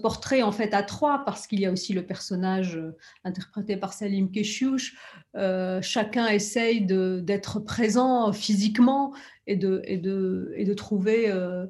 portrait 0.00 0.42
en 0.42 0.52
fait 0.52 0.74
à 0.74 0.82
trois, 0.82 1.24
parce 1.24 1.46
qu'il 1.46 1.60
y 1.60 1.66
a 1.66 1.72
aussi 1.72 1.92
le 1.92 2.04
personnage 2.04 2.76
euh, 2.76 2.96
interprété 3.24 3.76
par 3.76 3.92
Salim 3.92 4.30
Keshouch, 4.30 4.96
euh, 5.36 5.80
chacun 5.82 6.26
essaye 6.28 6.86
d'être 6.86 7.60
présent 7.60 8.32
physiquement 8.32 9.12
et 9.46 9.56
de, 9.56 9.80
et 9.84 9.96
de, 9.96 10.52
et 10.56 10.64
de, 10.64 10.74
trouver, 10.74 11.30
euh, 11.30 11.66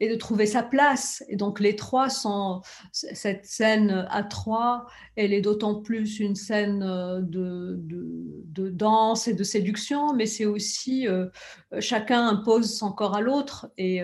et 0.00 0.08
de 0.08 0.14
trouver 0.14 0.46
sa 0.46 0.62
place. 0.62 1.24
Et 1.28 1.36
donc 1.36 1.60
les 1.60 1.76
trois 1.76 2.08
sont, 2.08 2.60
cette 2.92 3.46
scène 3.46 4.06
à 4.10 4.22
trois, 4.22 4.86
elle 5.16 5.32
est 5.32 5.40
d'autant 5.40 5.80
plus 5.80 6.20
une 6.20 6.36
scène 6.36 6.82
euh, 6.82 7.20
de, 7.20 7.76
de, 7.78 8.68
danse 8.70 9.28
et 9.28 9.34
de 9.34 9.44
séduction, 9.44 10.14
mais 10.14 10.26
c'est 10.26 10.46
aussi 10.46 11.08
euh, 11.08 11.26
chacun 11.80 12.28
impose 12.28 12.76
son 12.76 12.92
corps 12.92 13.16
à 13.16 13.20
l'autre 13.20 13.70
et, 13.78 14.00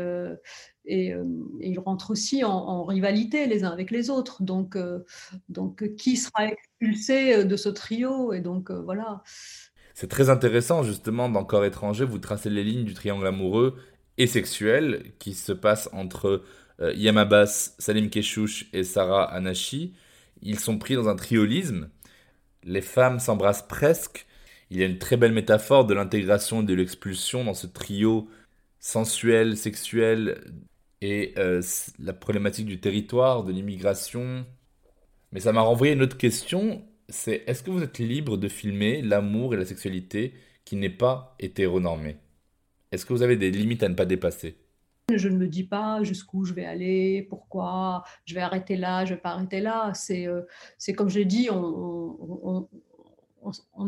et, 0.84 1.14
ils 1.60 1.78
rentrent 1.78 2.10
aussi 2.10 2.44
en, 2.44 2.84
rivalité 2.84 3.46
les 3.46 3.64
uns 3.64 3.70
avec 3.70 3.90
les 3.90 4.10
autres. 4.10 4.42
Donc, 4.42 4.76
donc 5.48 5.94
qui 5.96 6.16
sera 6.16 6.46
expulsé 6.46 7.44
de 7.44 7.56
ce 7.56 7.68
trio? 7.68 8.32
Et 8.32 8.40
donc 8.40 8.70
voilà. 8.70 9.22
C'est 10.00 10.08
très 10.08 10.30
intéressant, 10.30 10.82
justement, 10.82 11.28
dans 11.28 11.44
Corps 11.44 11.66
étranger, 11.66 12.06
vous 12.06 12.18
tracez 12.18 12.48
les 12.48 12.64
lignes 12.64 12.86
du 12.86 12.94
triangle 12.94 13.26
amoureux 13.26 13.76
et 14.16 14.26
sexuel 14.26 15.12
qui 15.18 15.34
se 15.34 15.52
passe 15.52 15.90
entre 15.92 16.42
euh, 16.80 16.94
Yam 16.94 17.18
Abbas, 17.18 17.74
Salim 17.78 18.08
Keshouch 18.08 18.70
et 18.72 18.82
Sarah 18.82 19.24
Anashi. 19.24 19.92
Ils 20.40 20.58
sont 20.58 20.78
pris 20.78 20.94
dans 20.94 21.10
un 21.10 21.16
triolisme. 21.16 21.90
Les 22.64 22.80
femmes 22.80 23.18
s'embrassent 23.20 23.66
presque. 23.68 24.24
Il 24.70 24.78
y 24.78 24.82
a 24.82 24.86
une 24.86 24.96
très 24.96 25.18
belle 25.18 25.32
métaphore 25.32 25.84
de 25.84 25.92
l'intégration 25.92 26.62
et 26.62 26.64
de 26.64 26.72
l'expulsion 26.72 27.44
dans 27.44 27.52
ce 27.52 27.66
trio 27.66 28.26
sensuel, 28.78 29.58
sexuel 29.58 30.42
et 31.02 31.34
euh, 31.36 31.60
la 31.98 32.14
problématique 32.14 32.64
du 32.64 32.80
territoire, 32.80 33.44
de 33.44 33.52
l'immigration. 33.52 34.46
Mais 35.32 35.40
ça 35.40 35.52
m'a 35.52 35.60
renvoyé 35.60 35.92
une 35.92 36.00
autre 36.00 36.16
question 36.16 36.82
c'est 37.10 37.42
est-ce 37.46 37.62
que 37.62 37.70
vous 37.70 37.82
êtes 37.82 37.98
libre 37.98 38.36
de 38.36 38.48
filmer 38.48 39.02
l'amour 39.02 39.54
et 39.54 39.56
la 39.56 39.64
sexualité 39.64 40.34
qui 40.64 40.76
n'est 40.76 40.90
pas 40.90 41.36
hétéronormé? 41.38 42.16
Est-ce 42.92 43.06
que 43.06 43.12
vous 43.12 43.22
avez 43.22 43.36
des 43.36 43.50
limites 43.50 43.82
à 43.82 43.88
ne 43.88 43.94
pas 43.94 44.06
dépasser? 44.06 44.56
Je 45.14 45.28
ne 45.28 45.36
me 45.36 45.48
dis 45.48 45.64
pas 45.64 46.02
jusqu'où 46.02 46.44
je 46.44 46.54
vais 46.54 46.64
aller, 46.64 47.26
pourquoi, 47.28 48.04
je 48.24 48.34
vais 48.34 48.40
arrêter 48.40 48.76
là, 48.76 49.04
je 49.04 49.10
ne 49.10 49.16
vais 49.16 49.20
pas 49.20 49.30
arrêter 49.30 49.60
là. 49.60 49.92
C'est 49.94 50.26
euh, 50.26 50.42
comme 50.96 51.08
je 51.08 51.18
l'ai 51.18 51.24
dit, 51.24 51.48
on, 51.50 52.68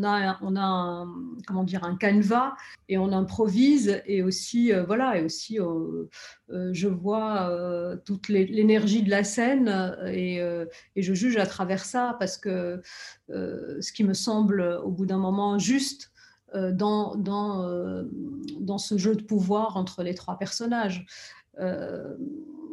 a, 0.02 0.38
on 0.42 0.56
a 0.56 0.62
un, 0.62 1.08
comment 1.46 1.64
dire, 1.64 1.84
un 1.84 1.96
canevas 1.96 2.54
et 2.88 2.98
on 2.98 3.12
improvise 3.12 4.02
et 4.06 4.22
aussi, 4.22 4.72
euh, 4.72 4.84
voilà, 4.84 5.18
et 5.18 5.24
aussi 5.24 5.60
euh, 5.60 6.08
euh, 6.50 6.70
je 6.72 6.88
vois 6.88 7.50
toute 8.04 8.28
l'énergie 8.28 9.02
de 9.02 9.10
la 9.10 9.24
scène 9.24 9.96
et, 10.06 10.36
et, 10.36 11.02
je 11.02 11.14
juge 11.14 11.36
à 11.36 11.46
travers 11.46 11.84
ça 11.84 12.16
parce 12.18 12.38
que 12.38 12.80
ce 13.28 13.92
qui 13.92 14.04
me 14.04 14.14
semble 14.14 14.62
au 14.84 14.90
bout 14.90 15.06
d'un 15.06 15.18
moment 15.18 15.58
juste 15.58 16.12
dans, 16.54 17.16
dans, 17.16 18.04
dans 18.60 18.78
ce 18.78 18.98
jeu 18.98 19.16
de 19.16 19.22
pouvoir 19.22 19.76
entre 19.76 20.02
les 20.02 20.14
trois 20.14 20.38
personnages. 20.38 21.06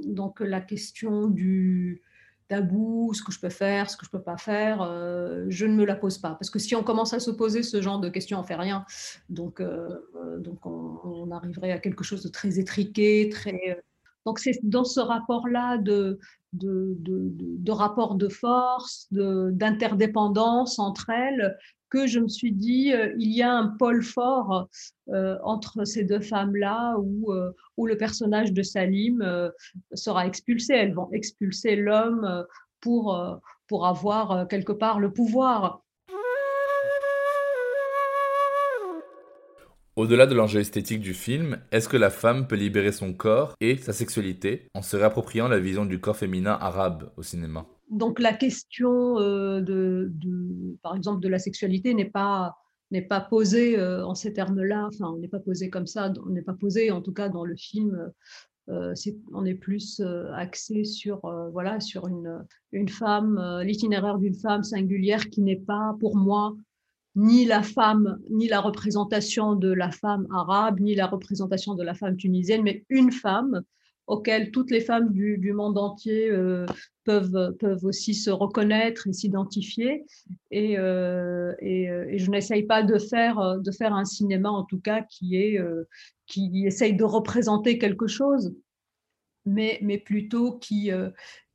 donc 0.06 0.39
la 0.39 0.62
question 0.62 1.27
du, 1.27 2.01
tabou, 2.49 3.13
ce 3.13 3.23
que 3.23 3.31
je 3.31 3.39
peux 3.39 3.49
faire, 3.49 3.89
ce 3.89 3.95
que 3.95 4.05
je 4.05 4.12
peux 4.12 4.21
pas 4.21 4.38
faire, 4.38 4.81
euh, 4.81 5.45
je 5.47 5.65
ne 5.65 5.75
me 5.75 5.85
la 5.85 5.95
pose 5.95 6.17
pas. 6.17 6.31
Parce 6.31 6.49
que 6.49 6.59
si 6.59 6.75
on 6.75 6.83
commence 6.83 7.13
à 7.13 7.19
se 7.19 7.31
poser 7.31 7.63
ce 7.63 7.81
genre 7.81 7.99
de 7.99 8.09
questions, 8.09 8.39
on 8.39 8.43
fait 8.43 8.55
rien. 8.55 8.85
Donc, 9.29 9.62
euh, 9.62 9.88
euh, 10.15 10.39
donc 10.39 10.65
on, 10.65 11.31
arriverait 11.31 11.71
à 11.71 11.79
quelque 11.79 12.03
chose 12.03 12.23
de 12.23 12.29
très 12.29 12.59
étriqué, 12.59 13.29
très. 13.29 13.83
Donc 14.25 14.39
c'est 14.39 14.59
dans 14.63 14.83
ce 14.83 14.99
rapport-là 14.99 15.77
de, 15.77 16.19
de, 16.53 16.95
de, 16.99 17.31
de, 17.38 17.71
rapport 17.71 18.15
de 18.15 18.27
force, 18.27 19.07
d'interdépendance 19.12 20.79
entre 20.79 21.12
elles, 21.12 21.55
que 21.89 22.08
je 22.08 22.19
me 22.19 22.28
suis 22.28 22.52
dit, 22.52 22.93
euh, 22.93 23.13
il 23.17 23.32
y 23.32 23.41
a 23.41 23.52
un 23.52 23.67
pôle 23.67 24.04
fort 24.04 24.69
euh, 25.10 25.38
entre 25.43 25.86
ces 25.86 26.04
deux 26.04 26.19
femmes-là 26.19 26.95
où, 26.99 27.32
euh, 27.32 27.52
où 27.78 27.88
le 27.88 27.97
personnage 27.97 28.54
de 28.54 28.63
Salim 28.63 29.52
sera 29.93 30.28
expulsé. 30.28 30.73
Elles 30.73 30.93
vont 30.93 31.10
expulser 31.12 31.75
l'homme 31.75 32.45
pour, 32.82 33.41
pour 33.67 33.88
avoir 33.88 34.47
quelque 34.47 34.71
part 34.71 34.99
le 34.99 35.12
pouvoir. 35.12 35.84
Au-delà 39.95 40.28
de 40.28 40.36
l'enjeu 40.36 40.62
esthétique 40.62 41.02
du 41.02 41.13
film, 41.13 41.60
est-ce 41.71 41.89
que 41.89 41.97
la 41.97 42.10
femme 42.10 42.47
peut 42.47 42.56
libérer 42.56 42.93
son 42.93 43.12
corps 43.12 43.54
et 43.60 43.75
sa 43.75 43.91
sexualité 43.91 44.67
en 44.73 44.82
se 44.82 44.95
réappropriant 44.95 45.49
la 45.49 45.60
vision 45.60 45.86
du 45.86 45.99
corps 45.99 46.15
féminin 46.15 46.58
arabe 46.62 47.12
au 47.17 47.23
cinéma? 47.23 47.65
Donc 47.89 48.19
la 48.19 48.34
question 48.34 49.19
euh, 49.19 49.62
de, 49.62 50.12
par 50.82 50.95
exemple, 50.95 51.21
de 51.21 51.28
la 51.28 51.39
sexualité 51.39 51.93
n'est 51.93 52.10
pas 52.10 52.56
n'est 52.91 53.04
pas 53.04 53.21
posée 53.21 53.78
euh, 53.78 54.04
en 54.06 54.15
ces 54.15 54.34
termes-là. 54.34 54.88
Enfin, 54.88 55.12
on 55.13 55.17
n'est 55.17 55.28
pas 55.28 55.39
posé 55.39 55.69
comme 55.69 55.86
ça. 55.86 56.12
On 56.25 56.30
n'est 56.30 56.41
pas 56.41 56.54
posé, 56.54 56.89
en 56.89 57.02
tout 57.02 57.13
cas, 57.13 57.30
dans 57.30 57.45
le 57.45 57.56
film. 57.56 58.12
Euh, 58.69 58.93
on 59.32 59.45
est 59.45 59.56
plus 59.56 59.99
axé 60.36 60.84
sur 60.84 61.21
voilà 61.52 61.80
sur 61.80 62.08
une 62.08 62.45
une 62.71 62.89
femme, 62.89 63.62
l'itinéraire 63.63 64.19
d'une 64.19 64.36
femme 64.36 64.62
singulière 64.62 65.30
qui 65.32 65.41
n'est 65.41 65.56
pas 65.56 65.95
pour 65.99 66.15
moi 66.15 66.56
ni 67.15 67.45
la 67.45 67.63
femme, 67.63 68.19
ni 68.30 68.47
la 68.47 68.62
représentation 68.62 69.56
de 69.56 69.71
la 69.71 69.89
femme 69.89 70.28
arabe, 70.32 70.80
ni 70.80 70.93
la 70.93 71.08
représentation 71.08 71.73
de 71.73 71.84
la 71.84 71.95
femme 71.95 72.15
tunisienne, 72.15 72.62
mais 72.62 72.86
une 72.89 73.12
femme 73.12 73.63
auquel 74.10 74.50
toutes 74.50 74.72
les 74.72 74.82
femmes 74.82 75.13
du, 75.13 75.54
monde 75.54 75.78
entier 75.78 76.30
euh, 76.32 76.65
peuvent, 77.04 77.56
peuvent 77.60 77.86
aussi 77.86 78.15
se 78.15 78.32
reconnaître 78.32 79.08
et 79.08 79.13
s'identifier. 79.13 80.04
Et, 80.50 80.80
euh, 80.80 81.54
euh, 81.62 82.06
et, 82.10 82.17
je 82.17 82.32
n'essaye 82.32 82.63
pas 82.63 82.82
de 82.82 82.98
faire, 82.98 83.60
de 83.60 83.72
faire 83.72 83.93
un 83.93 84.06
cinéma, 84.06 84.50
en 84.50 84.63
tout 84.63 84.80
cas, 84.80 85.04
qui, 85.04 85.36
est, 85.36 85.60
qui 86.26 86.65
essaye 86.65 86.95
de 86.95 87.04
représenter 87.04 87.78
quelque 87.78 88.08
chose, 88.08 88.56
mais, 89.45 89.78
mais 89.84 90.00
plutôt 90.00 90.58
qui, 90.58 90.89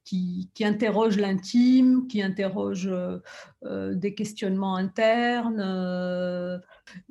qui, 0.05 0.49
interroge 0.61 1.19
l'intime, 1.19 2.07
qui 2.07 2.23
interroge 2.23 2.88
des 3.64 4.14
questionnements 4.14 4.77
internes. 4.77 6.61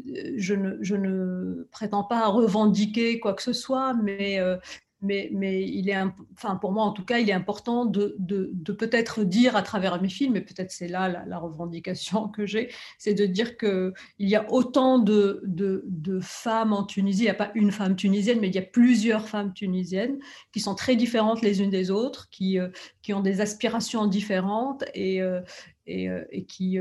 je, 0.06 0.54
ne, 0.54 0.78
je, 0.80 0.96
ne, 0.96 1.68
prétends 1.72 2.06
pas 2.06 2.30
revendiquer 2.30 3.20
quoi 3.20 3.34
que 3.34 3.44
ce 3.44 3.54
soit, 3.54 3.94
mais, 3.94 4.40
mais, 5.04 5.30
mais 5.34 5.64
il 5.64 5.90
est, 5.90 5.98
enfin 6.36 6.56
pour 6.56 6.72
moi 6.72 6.84
en 6.84 6.92
tout 6.92 7.06
cas, 7.06 7.20
il 7.20 7.30
est 7.30 7.34
important 7.34 7.86
de, 7.86 8.16
de, 8.18 8.74
peut-être 8.74 9.24
dire 9.24 9.56
à 9.56 9.62
travers 9.62 10.02
mes 10.02 10.10
films, 10.10 10.36
et 10.36 10.42
peut-être 10.42 10.72
c'est 10.72 10.88
là 10.88 11.26
la, 11.28 11.38
revendication 11.38 12.28
que 12.36 12.46
j'ai, 12.46 12.72
c'est 12.98 13.14
de 13.14 13.26
dire 13.26 13.58
qu'il 13.58 13.94
y 14.20 14.36
a 14.36 14.52
autant 14.52 15.00
de, 15.00 15.42
de, 15.46 15.84
femmes 16.22 16.74
en 16.74 16.84
Tunisie, 16.84 17.24
il 17.24 17.26
n'y 17.26 17.30
a 17.30 17.36
pas 17.36 17.52
une 17.54 17.72
femme 17.72 17.96
tunisienne, 17.96 18.40
mais 18.40 18.48
il 18.48 18.56
y 18.56 18.60
a 18.60 18.64
plusieurs 18.64 19.28
femmes 19.28 19.54
tunisiennes 19.54 20.20
qui 20.52 20.60
sont 20.60 20.76
très 20.76 20.96
différentes 20.96 21.42
les 21.42 21.62
unes 21.62 21.70
des 21.70 21.92
autres, 21.92 22.30
qui, 22.30 22.60
euh, 22.60 22.70
qui 23.02 23.14
ont 23.14 23.22
des 23.22 23.42
aspirations 23.42 24.08
différentes 24.08 24.84
et, 24.94 25.22
euh, 25.22 25.42
euh, 25.90 26.24
et 26.32 26.46
qui, 26.46 26.78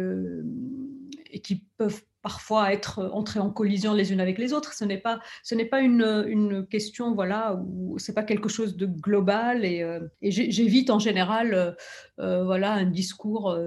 et 1.31 1.41
qui 1.41 1.65
peuvent 1.77 2.03
parfois 2.23 2.73
être 2.73 3.11
entrées 3.13 3.41
en 3.41 3.51
collision 3.51 3.93
les 3.93 4.13
unes 4.13 4.21
avec 4.21 4.39
les 4.39 4.53
autres. 4.53 4.73
Ce 4.73 4.85
n'est 4.85 4.99
pas, 4.99 5.21
ce 5.43 5.55
n'est 5.55 5.65
pas 5.65 5.81
une, 5.81 6.25
une, 6.29 6.67
question, 6.67 7.15
voilà, 7.15 7.61
où 7.67 7.99
c'est 7.99 8.15
pas 8.15 8.23
quelque 8.23 8.49
chose 8.49 8.77
de 8.77 8.87
global 8.87 9.65
et, 9.65 9.83
euh, 9.83 10.01
j'évite 10.23 10.91
en 10.91 10.99
général, 10.99 11.55
euh, 11.55 11.73
euh, 12.21 12.45
voilà, 12.45 12.73
un 12.73 12.85
discours 12.85 13.59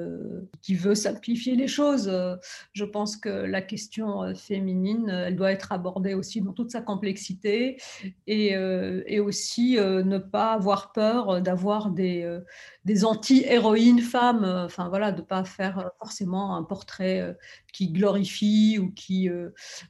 qui 0.61 0.75
veut 0.75 0.95
simplifier 0.95 1.55
les 1.55 1.67
choses. 1.67 2.11
Je 2.73 2.85
pense 2.85 3.17
que 3.17 3.29
la 3.29 3.61
question 3.61 4.33
féminine, 4.35 5.09
elle 5.09 5.35
doit 5.35 5.51
être 5.51 5.71
abordée 5.71 6.13
aussi 6.13 6.41
dans 6.41 6.53
toute 6.53 6.71
sa 6.71 6.81
complexité 6.81 7.77
et, 8.27 8.51
et 8.51 9.19
aussi 9.19 9.77
ne 9.77 10.17
pas 10.17 10.53
avoir 10.53 10.93
peur 10.93 11.41
d'avoir 11.41 11.89
des, 11.89 12.39
des 12.85 13.03
anti-héroïnes 13.03 13.99
femmes, 13.99 14.45
enfin 14.45 14.89
voilà, 14.89 15.11
de 15.11 15.21
pas 15.21 15.43
faire 15.43 15.91
forcément 15.99 16.55
un 16.55 16.63
portrait 16.63 17.35
qui 17.75 17.91
glorifie 17.91 18.77
ou 18.79 18.91
qui, 18.91 19.27
euh, 19.27 19.49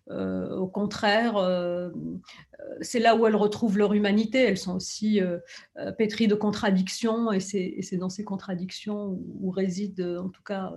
euh, 0.09 0.55
au 0.55 0.67
contraire, 0.67 1.37
euh, 1.37 1.89
c'est 2.81 2.99
là 2.99 3.15
où 3.15 3.27
elles 3.27 3.35
retrouvent 3.35 3.77
leur 3.77 3.93
humanité. 3.93 4.39
Elles 4.39 4.57
sont 4.57 4.75
aussi 4.75 5.21
pétries 5.97 6.27
de 6.27 6.35
contradictions 6.35 7.31
et 7.31 7.39
c'est 7.39 7.97
dans 7.97 8.09
ces 8.09 8.23
contradictions 8.23 9.19
où, 9.39 9.51
réside 9.51 10.01
en 10.01 10.29
tout 10.29 10.41
cas 10.41 10.73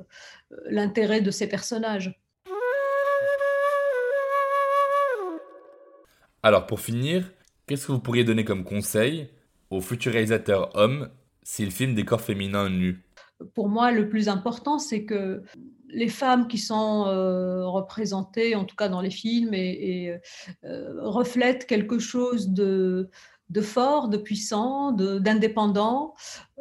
l'intérêt 0.67 1.21
de 1.21 1.31
ces 1.31 1.49
personnages. 1.49 2.21
Alors 6.43 6.67
pour 6.67 6.81
finir, 6.81 7.33
qu'est-ce 7.67 7.87
que 7.87 7.93
vous 7.93 8.01
pourriez 8.01 8.25
donner 8.25 8.45
comme 8.45 8.65
conseil 8.65 9.31
aux 9.71 9.81
futurs 9.81 10.13
réalisateurs 10.13 10.71
hommes 10.75 11.09
s'ils 11.49 11.73
filment 11.73 11.95
des 11.95 12.05
corps 12.05 12.21
féminins 12.21 12.69
nus 12.69 13.03
Pour 13.55 13.71
moi, 13.71 13.91
le 13.91 14.11
plus 14.11 14.29
important, 14.29 14.79
c'est 14.79 15.05
que 15.05 15.43
les 15.89 16.09
femmes 16.09 16.47
qui 16.47 16.59
sont 16.59 17.07
euh, 17.07 17.67
représentées, 17.67 18.55
en 18.55 18.67
tout 18.67 18.77
cas 18.77 18.91
dans 18.91 19.01
les 19.01 19.11
films, 19.11 19.55
euh, 19.55 20.19
reflètent 21.01 21.67
quelque 21.67 21.99
chose 21.99 22.51
de, 22.51 23.09
fort, 23.63 24.11
de 24.11 24.19
puissant, 24.19 24.93
d'indépendant, 24.93 26.13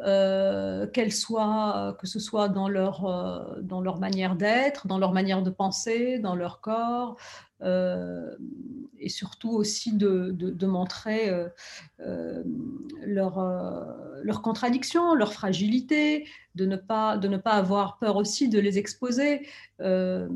euh, 0.06 0.86
soient, 1.10 1.94
que 2.00 2.06
ce 2.06 2.18
soit 2.18 2.48
dans 2.48 2.70
leur, 2.70 3.58
dans 3.60 3.82
leur 3.82 3.98
manière 3.98 4.36
d'être, 4.36 4.86
dans 4.86 4.98
leur 4.98 5.12
manière 5.12 5.42
de 5.42 5.50
penser, 5.50 6.18
dans 6.18 6.34
leur 6.34 6.62
corps, 6.62 7.18
et 7.62 9.08
surtout 9.10 9.50
aussi 9.50 9.92
de, 9.92 10.66
montrer 10.66 11.30
leur, 13.04 13.38
leur 14.22 14.42
contradiction, 14.42 15.14
leur 15.14 15.32
fragilité, 15.32 16.26
de 16.58 16.66
ne 16.66 16.76
pas, 16.76 17.16
de 17.16 17.28
ne 17.28 17.36
pas 17.36 17.52
avoir 17.52 17.98
peur 17.98 18.16
aussi 18.16 18.48
de 18.48 18.58
les 18.58 18.78
exposer. 18.78 19.46
Euh, 19.80 20.28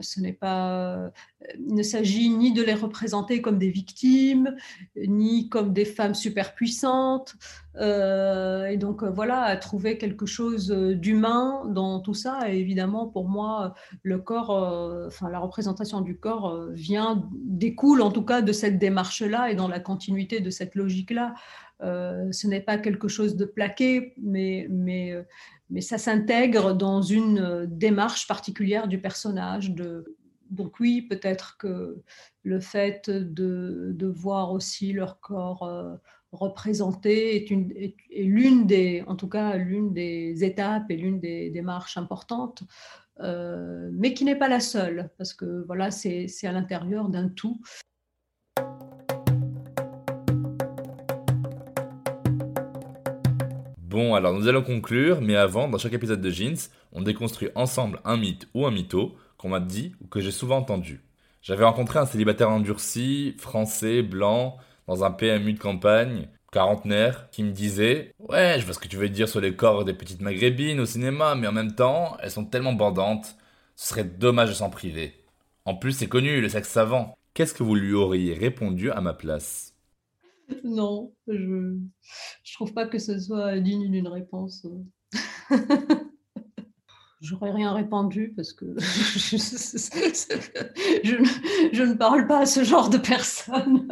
ce 0.00 0.20
n'est 0.20 0.32
pas, 0.32 1.12
il 1.56 1.74
ne 1.74 1.84
s'agit 1.84 2.30
ni 2.30 2.52
de 2.52 2.62
les 2.62 2.74
représenter 2.74 3.40
comme 3.40 3.58
des 3.58 3.70
victimes, 3.70 4.56
ni 4.96 5.48
comme 5.48 5.72
des 5.72 5.84
femmes 5.84 6.14
superpuissantes. 6.14 7.36
Euh, 7.76 8.66
et 8.66 8.76
donc 8.76 9.04
voilà, 9.04 9.42
à 9.42 9.56
trouver 9.56 9.98
quelque 9.98 10.26
chose 10.26 10.68
d'humain 10.70 11.62
dans 11.68 12.00
tout 12.00 12.14
ça. 12.14 12.50
Et 12.50 12.58
évidemment, 12.58 13.06
pour 13.06 13.28
moi, 13.28 13.74
le 14.02 14.18
corps, 14.18 14.50
euh, 14.50 15.06
enfin 15.06 15.30
la 15.30 15.38
représentation 15.38 16.00
du 16.00 16.16
corps 16.18 16.66
vient, 16.72 17.22
découle 17.44 18.02
en 18.02 18.10
tout 18.10 18.24
cas 18.24 18.42
de 18.42 18.52
cette 18.52 18.78
démarche-là 18.78 19.50
et 19.50 19.54
dans 19.54 19.68
la 19.68 19.78
continuité 19.78 20.40
de 20.40 20.50
cette 20.50 20.74
logique-là. 20.74 21.34
Euh, 21.82 22.30
ce 22.30 22.46
n'est 22.46 22.60
pas 22.60 22.78
quelque 22.78 23.08
chose 23.08 23.36
de 23.36 23.44
plaqué, 23.44 24.14
mais, 24.20 24.66
mais, 24.70 25.12
euh, 25.12 25.22
mais 25.70 25.80
ça 25.80 25.98
s'intègre 25.98 26.74
dans 26.74 27.02
une 27.02 27.38
euh, 27.38 27.66
démarche 27.66 28.28
particulière 28.28 28.86
du 28.86 29.00
personnage. 29.00 29.72
De... 29.72 30.16
Donc 30.50 30.78
oui, 30.80 31.02
peut-être 31.02 31.56
que 31.58 32.02
le 32.44 32.60
fait 32.60 33.10
de, 33.10 33.90
de, 33.94 34.06
voir 34.06 34.52
aussi 34.52 34.92
leur 34.92 35.20
corps 35.20 35.98
représenté 36.32 37.36
est, 37.36 37.50
une, 37.50 37.72
est, 37.72 37.96
l'une 38.10 38.66
des, 38.66 39.02
en 39.06 39.16
tout 39.16 39.28
cas, 39.28 39.56
l'une 39.56 39.92
des 39.92 40.44
étapes 40.44 40.90
et 40.90 40.96
l'une 40.96 41.20
des 41.20 41.50
démarches 41.50 41.96
importantes. 41.96 42.64
mais 43.20 44.12
qui 44.12 44.24
n'est 44.24 44.36
pas 44.36 44.48
la 44.48 44.60
seule, 44.60 45.10
parce 45.16 45.32
que 45.32 45.64
voilà, 45.66 45.90
c'est 45.90 46.28
à 46.44 46.52
l'intérieur 46.52 47.08
d'un 47.08 47.28
tout. 47.28 47.60
Bon, 53.92 54.14
alors 54.14 54.32
nous 54.32 54.48
allons 54.48 54.62
conclure, 54.62 55.20
mais 55.20 55.36
avant, 55.36 55.68
dans 55.68 55.76
chaque 55.76 55.92
épisode 55.92 56.22
de 56.22 56.30
Jeans, 56.30 56.56
on 56.92 57.02
déconstruit 57.02 57.50
ensemble 57.54 58.00
un 58.06 58.16
mythe 58.16 58.48
ou 58.54 58.64
un 58.64 58.70
mytho 58.70 59.14
qu'on 59.36 59.50
m'a 59.50 59.60
dit 59.60 59.92
ou 60.00 60.06
que 60.06 60.18
j'ai 60.18 60.30
souvent 60.30 60.56
entendu. 60.56 61.02
J'avais 61.42 61.66
rencontré 61.66 61.98
un 61.98 62.06
célibataire 62.06 62.48
endurci, 62.48 63.34
français, 63.38 64.00
blanc, 64.00 64.56
dans 64.86 65.04
un 65.04 65.10
PMU 65.10 65.52
de 65.52 65.58
campagne, 65.58 66.30
quarantenaire, 66.50 67.28
qui 67.32 67.42
me 67.44 67.50
disait 67.52 68.14
Ouais, 68.18 68.56
je 68.58 68.64
vois 68.64 68.72
ce 68.72 68.78
que 68.78 68.88
tu 68.88 68.96
veux 68.96 69.10
dire 69.10 69.28
sur 69.28 69.42
les 69.42 69.54
corps 69.54 69.84
des 69.84 69.92
petites 69.92 70.22
maghrébines 70.22 70.80
au 70.80 70.86
cinéma, 70.86 71.34
mais 71.34 71.46
en 71.46 71.52
même 71.52 71.74
temps, 71.74 72.16
elles 72.22 72.30
sont 72.30 72.46
tellement 72.46 72.72
bandantes, 72.72 73.36
ce 73.76 73.88
serait 73.88 74.04
dommage 74.04 74.48
de 74.48 74.54
s'en 74.54 74.70
priver. 74.70 75.22
En 75.66 75.74
plus, 75.74 75.92
c'est 75.92 76.08
connu, 76.08 76.40
le 76.40 76.48
sexe 76.48 76.70
savant. 76.70 77.18
Qu'est-ce 77.34 77.52
que 77.52 77.62
vous 77.62 77.74
lui 77.74 77.92
auriez 77.92 78.32
répondu 78.32 78.90
à 78.90 79.02
ma 79.02 79.12
place? 79.12 79.71
Non, 80.64 81.12
je 81.26 81.32
ne 81.32 81.78
trouve 82.54 82.72
pas 82.72 82.86
que 82.86 82.98
ce 82.98 83.18
soit 83.18 83.58
digne 83.58 83.90
d'une 83.90 84.08
réponse. 84.08 84.66
J'aurais 87.20 87.52
rien 87.52 87.72
répondu 87.72 88.32
parce 88.34 88.52
que 88.52 88.64
je, 88.78 89.36
je, 91.72 91.82
ne 91.82 91.94
parle 91.94 92.26
pas 92.26 92.40
à 92.40 92.46
ce 92.46 92.64
genre 92.64 92.90
de 92.90 92.98
personnes. 92.98 93.88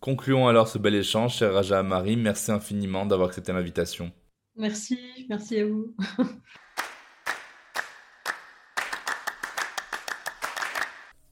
Concluons 0.00 0.48
alors 0.48 0.66
ce 0.66 0.78
bel 0.78 0.96
échange, 0.96 1.36
cher 1.36 1.54
Raja 1.54 1.78
Amari. 1.78 2.16
Merci 2.16 2.50
infiniment 2.50 3.06
d'avoir 3.06 3.28
accepté 3.28 3.52
l'invitation. 3.52 4.10
Merci, 4.56 4.98
merci 5.28 5.60
à 5.60 5.66
vous. 5.66 5.94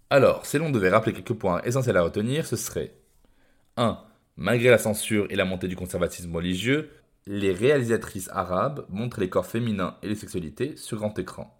Alors, 0.08 0.46
si 0.46 0.58
l'on 0.58 0.70
devait 0.70 0.90
rappeler 0.90 1.12
quelques 1.12 1.34
points 1.34 1.62
essentiels 1.62 1.96
à 1.96 2.02
retenir, 2.02 2.46
ce 2.46 2.56
serait 2.56 2.99
1. 3.80 3.98
Malgré 4.36 4.68
la 4.68 4.78
censure 4.78 5.26
et 5.30 5.36
la 5.36 5.44
montée 5.46 5.66
du 5.66 5.74
conservatisme 5.74 6.36
religieux, 6.36 6.90
les 7.26 7.52
réalisatrices 7.52 8.28
arabes 8.32 8.84
montrent 8.90 9.20
les 9.20 9.30
corps 9.30 9.46
féminins 9.46 9.96
et 10.02 10.08
les 10.08 10.14
sexualités 10.14 10.76
sur 10.76 10.98
grand 10.98 11.18
écran. 11.18 11.58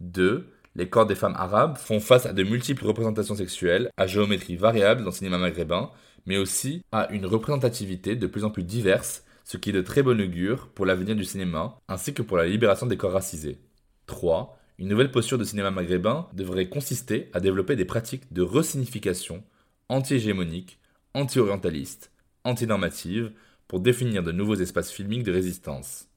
2. 0.00 0.52
Les 0.76 0.88
corps 0.88 1.06
des 1.06 1.14
femmes 1.14 1.36
arabes 1.36 1.78
font 1.78 2.00
face 2.00 2.26
à 2.26 2.32
de 2.32 2.42
multiples 2.42 2.86
représentations 2.86 3.34
sexuelles 3.34 3.90
à 3.96 4.06
géométrie 4.06 4.56
variable 4.56 5.00
dans 5.00 5.10
le 5.10 5.14
cinéma 5.14 5.38
maghrébin, 5.38 5.90
mais 6.26 6.36
aussi 6.36 6.84
à 6.92 7.10
une 7.10 7.26
représentativité 7.26 8.14
de 8.14 8.26
plus 8.26 8.44
en 8.44 8.50
plus 8.50 8.62
diverse, 8.62 9.24
ce 9.44 9.56
qui 9.56 9.70
est 9.70 9.72
de 9.72 9.80
très 9.80 10.02
bon 10.02 10.20
augure 10.20 10.68
pour 10.68 10.84
l'avenir 10.84 11.16
du 11.16 11.24
cinéma, 11.24 11.78
ainsi 11.88 12.12
que 12.12 12.22
pour 12.22 12.36
la 12.36 12.46
libération 12.46 12.86
des 12.86 12.98
corps 12.98 13.12
racisés. 13.12 13.58
3. 14.06 14.58
Une 14.78 14.88
nouvelle 14.88 15.10
posture 15.10 15.38
de 15.38 15.44
cinéma 15.44 15.70
maghrébin 15.70 16.28
devrait 16.34 16.68
consister 16.68 17.30
à 17.32 17.40
développer 17.40 17.74
des 17.74 17.86
pratiques 17.86 18.32
de 18.32 18.42
resignification 18.42 19.42
anti-hégémoniques 19.88 20.77
anti-orientaliste, 21.14 22.12
anti-normative, 22.44 23.32
pour 23.66 23.80
définir 23.80 24.22
de 24.22 24.32
nouveaux 24.32 24.54
espaces 24.54 24.90
filmiques 24.90 25.24
de 25.24 25.32
résistance. 25.32 26.08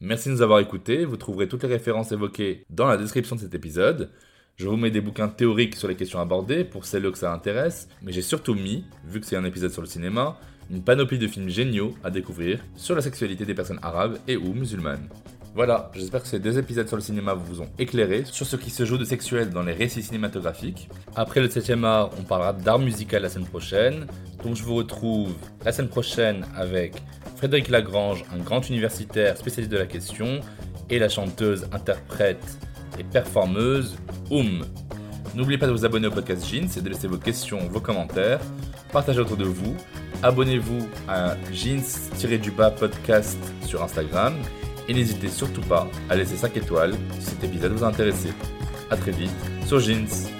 Merci 0.00 0.28
de 0.28 0.34
nous 0.34 0.42
avoir 0.42 0.60
écoutés, 0.60 1.04
vous 1.04 1.16
trouverez 1.16 1.48
toutes 1.48 1.62
les 1.62 1.68
références 1.68 2.12
évoquées 2.12 2.64
dans 2.70 2.86
la 2.86 2.96
description 2.96 3.36
de 3.36 3.40
cet 3.40 3.54
épisode. 3.54 4.10
Je 4.56 4.68
vous 4.68 4.76
mets 4.76 4.90
des 4.90 5.00
bouquins 5.00 5.28
théoriques 5.28 5.76
sur 5.76 5.88
les 5.88 5.96
questions 5.96 6.20
abordées 6.20 6.64
pour 6.64 6.84
celles 6.84 7.10
que 7.10 7.18
ça 7.18 7.32
intéresse, 7.32 7.88
mais 8.02 8.12
j'ai 8.12 8.22
surtout 8.22 8.54
mis, 8.54 8.84
vu 9.04 9.20
que 9.20 9.26
c'est 9.26 9.36
un 9.36 9.44
épisode 9.44 9.72
sur 9.72 9.82
le 9.82 9.88
cinéma, 9.88 10.38
une 10.70 10.84
panoplie 10.84 11.18
de 11.18 11.26
films 11.26 11.48
géniaux 11.48 11.94
à 12.04 12.10
découvrir 12.10 12.64
sur 12.76 12.94
la 12.94 13.02
sexualité 13.02 13.44
des 13.44 13.54
personnes 13.54 13.80
arabes 13.82 14.18
et 14.28 14.36
ou 14.36 14.52
musulmanes. 14.52 15.08
Voilà, 15.52 15.90
j'espère 15.94 16.22
que 16.22 16.28
ces 16.28 16.38
deux 16.38 16.58
épisodes 16.58 16.86
sur 16.86 16.96
le 16.96 17.02
cinéma 17.02 17.34
vous 17.34 17.60
ont 17.60 17.68
éclairé 17.76 18.22
sur 18.24 18.46
ce 18.46 18.54
qui 18.54 18.70
se 18.70 18.84
joue 18.84 18.98
de 18.98 19.04
sexuel 19.04 19.50
dans 19.50 19.64
les 19.64 19.72
récits 19.72 20.02
cinématographiques. 20.02 20.88
Après 21.16 21.40
le 21.40 21.48
7ème 21.48 21.84
art, 21.84 22.10
on 22.20 22.22
parlera 22.22 22.52
d'art 22.52 22.78
musical 22.78 23.22
la 23.22 23.28
semaine 23.28 23.48
prochaine. 23.48 24.06
Donc 24.44 24.54
je 24.54 24.62
vous 24.62 24.76
retrouve 24.76 25.34
la 25.64 25.72
semaine 25.72 25.90
prochaine 25.90 26.46
avec 26.56 27.02
Frédéric 27.36 27.68
Lagrange, 27.68 28.24
un 28.32 28.38
grand 28.38 28.68
universitaire 28.70 29.36
spécialiste 29.36 29.72
de 29.72 29.78
la 29.78 29.86
question, 29.86 30.40
et 30.88 31.00
la 31.00 31.08
chanteuse, 31.08 31.66
interprète 31.72 32.58
et 32.98 33.04
performeuse 33.04 33.96
Oum. 34.30 34.64
N'oubliez 35.34 35.58
pas 35.58 35.66
de 35.66 35.72
vous 35.72 35.84
abonner 35.84 36.06
au 36.06 36.12
podcast 36.12 36.46
Jeans 36.46 36.68
et 36.76 36.80
de 36.80 36.88
laisser 36.88 37.08
vos 37.08 37.18
questions, 37.18 37.58
vos 37.68 37.80
commentaires, 37.80 38.40
partagez 38.92 39.20
autour 39.20 39.36
de 39.36 39.44
vous. 39.44 39.76
Abonnez-vous 40.22 40.88
à 41.08 41.36
Jeans-du-bas 41.52 42.70
podcast 42.70 43.38
sur 43.64 43.82
Instagram 43.82 44.34
et 44.90 44.92
n'hésitez 44.92 45.28
surtout 45.28 45.60
pas 45.60 45.88
à 46.08 46.16
laisser 46.16 46.36
5 46.36 46.56
étoiles 46.56 46.94
si 47.20 47.26
cet 47.26 47.44
épisode 47.44 47.72
vous 47.72 47.84
a 47.84 47.86
intéressé. 47.86 48.30
A 48.90 48.96
très 48.96 49.12
vite 49.12 49.30
sur 49.64 49.78
Jeans. 49.78 50.39